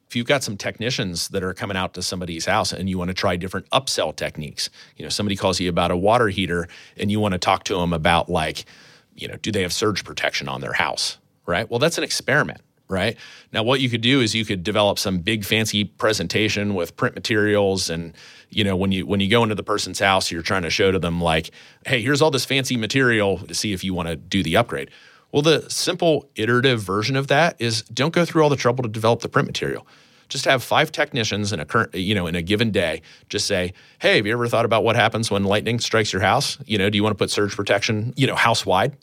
[0.10, 3.10] if you've got some technicians that are coming out to somebody's house and you want
[3.10, 7.12] to try different upsell techniques, you know, somebody calls you about a water heater and
[7.12, 8.66] you want to talk to them about like,
[9.14, 11.70] you know, do they have surge protection on their house, right?
[11.70, 13.18] Well, that's an experiment right?
[13.54, 17.14] Now, what you could do is you could develop some big fancy presentation with print
[17.14, 18.16] materials, and
[18.50, 20.92] you know, when you when you go into the person's house, you're trying to show
[20.92, 21.52] to them like,
[21.86, 24.90] hey, here's all this fancy material to see if you want to do the upgrade.
[25.32, 28.90] Well, the simple iterative version of that is don't go through all the trouble to
[28.90, 29.86] develop the print material.
[30.28, 33.02] Just have five technicians in a current, you know, in a given day.
[33.30, 36.58] Just say, "Hey, have you ever thought about what happens when lightning strikes your house?
[36.66, 38.96] You know, do you want to put surge protection, you know, house wide,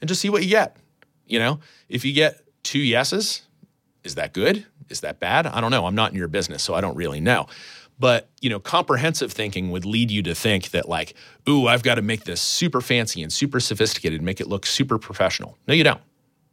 [0.00, 0.76] and just see what you get?
[1.26, 3.42] You know, if you get two yeses.
[4.04, 4.66] Is that good?
[4.88, 5.46] Is that bad?
[5.46, 5.86] I don't know.
[5.86, 7.46] I'm not in your business, so I don't really know.
[7.98, 11.14] But, you know, comprehensive thinking would lead you to think that like,
[11.48, 14.98] ooh, I've got to make this super fancy and super sophisticated, make it look super
[14.98, 15.56] professional.
[15.68, 16.00] No, you don't.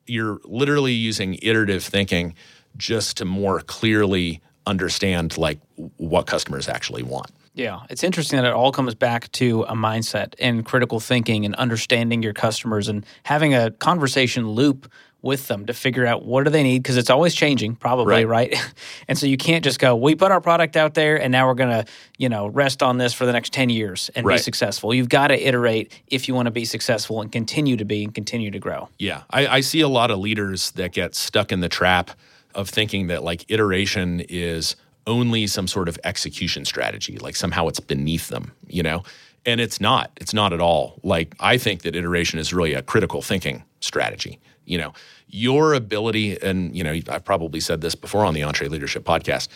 [0.06, 2.36] You're literally using iterative thinking
[2.78, 5.60] just to more clearly understand like
[5.98, 7.32] what customers actually want.
[7.54, 11.56] Yeah, it's interesting that it all comes back to a mindset and critical thinking and
[11.56, 14.90] understanding your customers and having a conversation loop
[15.22, 18.51] with them to figure out what do they need because it's always changing probably right,
[18.51, 18.74] right?
[19.07, 21.55] and so you can't just go we put our product out there and now we're
[21.55, 21.86] going to
[22.17, 24.36] you know rest on this for the next 10 years and right.
[24.36, 24.93] be successful.
[24.93, 28.13] You've got to iterate if you want to be successful and continue to be and
[28.13, 28.89] continue to grow.
[28.97, 29.24] Yeah.
[29.30, 32.11] I, I see a lot of leaders that get stuck in the trap
[32.55, 37.80] of thinking that like iteration is only some sort of execution strategy like somehow it's
[37.80, 39.03] beneath them you know?
[39.45, 40.11] And it's not.
[40.17, 40.99] It's not at all.
[41.03, 44.39] Like i think that iteration is really a critical thinking strategy
[44.70, 44.93] you know
[45.28, 49.47] your ability and you know i've probably said this before on the EntreLeadership podcast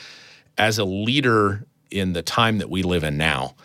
[0.58, 3.56] as a leader in the time that we live in now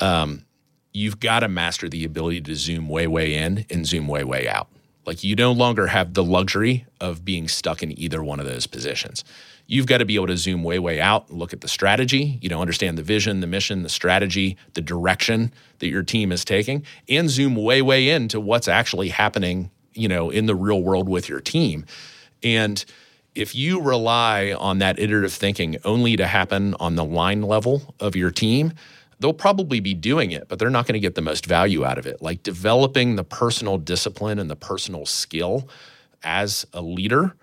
[0.00, 0.44] um,
[0.92, 4.48] you've got to master the ability to zoom way way in and zoom way way
[4.48, 4.68] out.
[5.06, 8.66] Like you no longer have the luxury of being stuck in either one of those
[8.66, 9.24] positions.
[9.66, 12.38] You've got to be able to zoom way way out and look at the strategy
[12.42, 16.44] you know understand the vision the mission the strategy the direction that your team is
[16.44, 21.08] taking and zoom way way into what's actually happening you know in the real world
[21.08, 21.84] with your team.
[22.42, 22.84] And
[23.34, 28.16] if you rely on that iterative thinking only to happen on the line level of
[28.16, 28.72] your team
[29.20, 31.98] they'll probably be doing it but they're not going to get the most value out
[31.98, 32.20] of it.
[32.22, 35.68] Like developing the personal discipline and the personal skill
[36.22, 37.36] as a leader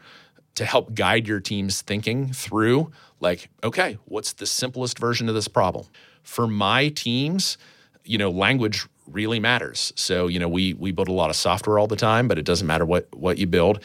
[0.56, 5.48] to help guide your team's thinking through like okay what's the simplest version of this
[5.48, 5.86] problem?
[6.24, 7.58] For my teams
[8.04, 9.94] you know language really matters.
[9.96, 12.46] So, you know, we we build a lot of software all the time, but it
[12.46, 13.84] doesn't matter what what you build.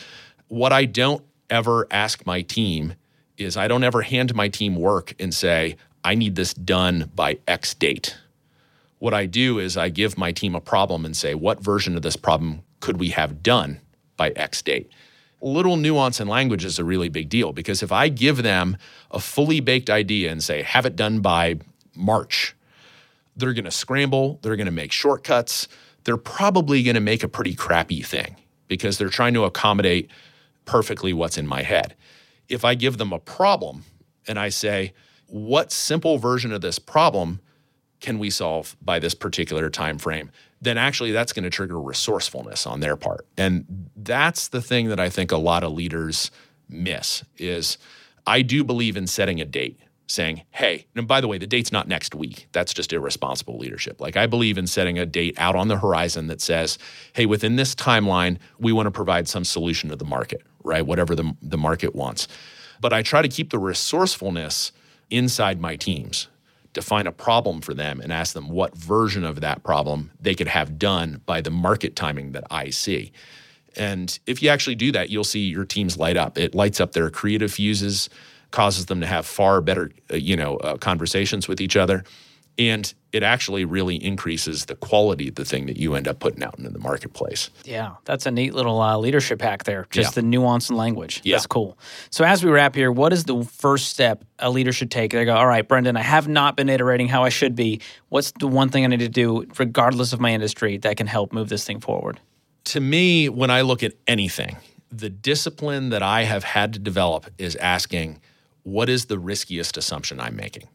[0.48, 2.94] What I don't ever ask my team
[3.36, 7.38] is I don't ever hand my team work and say, I need this done by
[7.46, 8.16] X date.
[8.98, 12.02] What I do is I give my team a problem and say, what version of
[12.02, 13.80] this problem could we have done
[14.16, 14.90] by X date?
[15.40, 18.76] Little nuance in language is a really big deal because if I give them
[19.10, 21.56] a fully baked idea and say, have it done by
[21.94, 22.54] March,
[23.36, 25.68] they're going to scramble, they're going to make shortcuts,
[26.04, 28.36] they're probably going to make a pretty crappy thing
[28.68, 30.10] because they're trying to accommodate
[30.64, 31.94] perfectly what's in my head.
[32.48, 33.84] If I give them a problem
[34.26, 34.92] and I say,
[35.26, 37.40] what simple version of this problem
[38.00, 42.66] can we solve by this particular time frame then actually that's going to trigger resourcefulness
[42.66, 43.26] on their part.
[43.36, 46.30] And that's the thing that i think a lot of leaders
[46.68, 47.78] miss is
[48.26, 49.78] i do believe in setting a date
[50.10, 52.48] saying, hey, and by the way, the date's not next week.
[52.52, 54.00] That's just irresponsible leadership.
[54.00, 56.78] Like, I believe in setting a date out on the horizon that says,
[57.12, 60.84] hey, within this timeline, we want to provide some solution to the market, right?
[60.84, 62.26] Whatever the, the market wants.
[62.80, 64.72] But I try to keep the resourcefulness
[65.10, 66.26] inside my teams,
[66.72, 70.48] define a problem for them, and ask them what version of that problem they could
[70.48, 73.12] have done by the market timing that I see.
[73.76, 76.36] And if you actually do that, you'll see your teams light up.
[76.36, 78.10] It lights up their creative fuses
[78.50, 82.04] causes them to have far better, uh, you know, uh, conversations with each other.
[82.58, 86.42] And it actually really increases the quality of the thing that you end up putting
[86.42, 87.48] out into the marketplace.
[87.64, 89.86] Yeah, that's a neat little uh, leadership hack there.
[89.88, 90.20] Just yeah.
[90.20, 91.22] the nuance in language.
[91.24, 91.36] Yeah.
[91.36, 91.78] That's cool.
[92.10, 95.12] So as we wrap here, what is the first step a leader should take?
[95.12, 97.80] They go, all right, Brendan, I have not been iterating how I should be.
[98.10, 101.32] What's the one thing I need to do, regardless of my industry, that can help
[101.32, 102.20] move this thing forward?
[102.64, 104.58] To me, when I look at anything,
[104.92, 108.20] the discipline that I have had to develop is asking–
[108.62, 110.68] what is the riskiest assumption I'm making?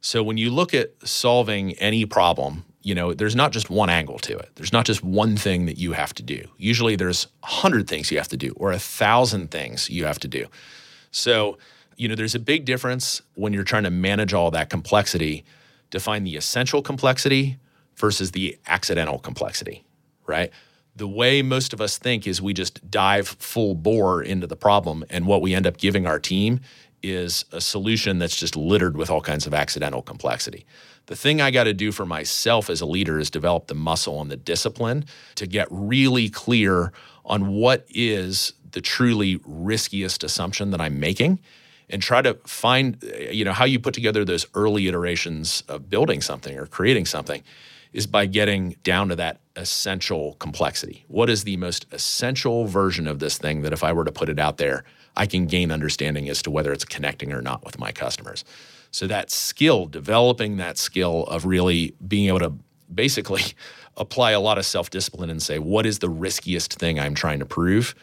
[0.00, 4.18] So when you look at solving any problem, you know, there's not just one angle
[4.18, 4.50] to it.
[4.56, 6.48] There's not just one thing that you have to do.
[6.58, 10.18] Usually there's a hundred things you have to do or a thousand things you have
[10.18, 10.46] to do.
[11.12, 11.58] So
[11.96, 15.44] You know, there's a big difference when you're trying to manage all that complexity
[15.90, 17.58] to find the essential complexity
[17.96, 19.84] versus the accidental complexity,
[20.26, 20.50] right?
[20.94, 25.04] The way most of us think is we just dive full bore into the problem,
[25.08, 26.60] and what we end up giving our team
[27.02, 30.64] is a solution that's just littered with all kinds of accidental complexity.
[31.06, 34.20] The thing I got to do for myself as a leader is develop the muscle
[34.20, 36.92] and the discipline to get really clear
[37.24, 41.40] on what is the truly riskiest assumption that I'm making
[41.90, 46.20] and try to find you know how you put together those early iterations of building
[46.20, 47.42] something or creating something
[47.92, 51.04] is by getting down to that essential complexity.
[51.08, 54.28] What is the most essential version of this thing that if I were to put
[54.28, 54.84] it out there,
[55.16, 58.44] I can gain understanding as to whether it's connecting or not with my customers.
[58.90, 62.52] So that skill, developing that skill of really being able to
[62.92, 63.42] basically
[63.96, 67.46] apply a lot of self-discipline and say what is the riskiest thing I'm trying to
[67.46, 67.94] prove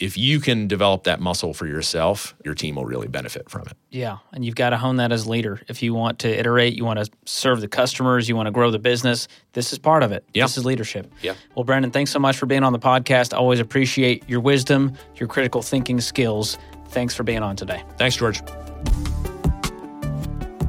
[0.00, 3.72] if you can develop that muscle for yourself, your team will really benefit from it.
[3.90, 4.18] Yeah.
[4.32, 5.60] And you've got to hone that as leader.
[5.68, 8.70] If you want to iterate, you want to serve the customers, you want to grow
[8.70, 10.24] the business, this is part of it.
[10.34, 10.44] Yeah.
[10.44, 11.12] This is leadership.
[11.20, 11.34] Yeah.
[11.54, 13.36] Well, Brandon, thanks so much for being on the podcast.
[13.36, 16.58] Always appreciate your wisdom, your critical thinking skills.
[16.88, 17.82] Thanks for being on today.
[17.96, 18.40] Thanks, George.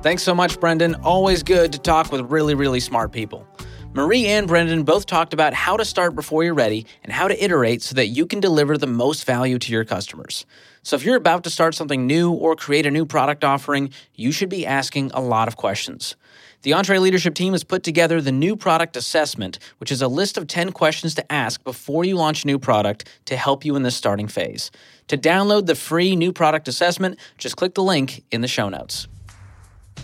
[0.02, 0.96] Thanks so much, Brendan.
[0.96, 3.46] Always good to talk with really, really smart people.
[3.94, 7.44] Marie and Brendan both talked about how to start before you're ready and how to
[7.44, 10.46] iterate so that you can deliver the most value to your customers.
[10.84, 14.32] So, if you're about to start something new or create a new product offering, you
[14.32, 16.16] should be asking a lot of questions.
[16.62, 20.46] The EntreLeadership team has put together the new product assessment, which is a list of
[20.46, 23.96] 10 questions to ask before you launch a new product to help you in this
[23.96, 24.70] starting phase.
[25.08, 29.08] To download the free new product assessment, just click the link in the show notes.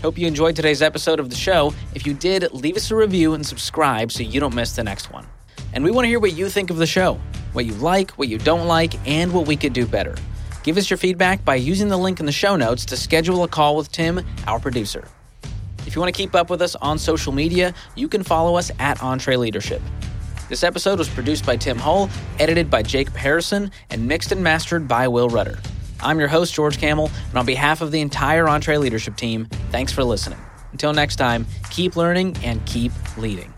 [0.02, 1.74] Hope you enjoyed today's episode of the show.
[1.96, 5.12] If you did, leave us a review and subscribe so you don't miss the next
[5.12, 5.26] one.
[5.74, 7.20] And we want to hear what you think of the show,
[7.54, 10.16] what you like, what you don't like, and what we could do better.
[10.64, 13.48] Give us your feedback by using the link in the show notes to schedule a
[13.48, 15.08] call with Tim, our producer.
[15.88, 18.72] If you want to keep up with us on social media, you can follow us
[18.80, 19.82] at EntreLeadership.
[20.50, 24.88] This episode was produced by Tim Hull, edited by Jake Harrison, and mixed and mastered
[24.88, 25.58] by Will Rudder.
[26.02, 30.04] I'm your host, George Kamel, and on behalf of the entire EntreLeadership team, thanks for
[30.04, 30.40] listening.
[30.72, 33.55] Until next time, keep learning and keep leading.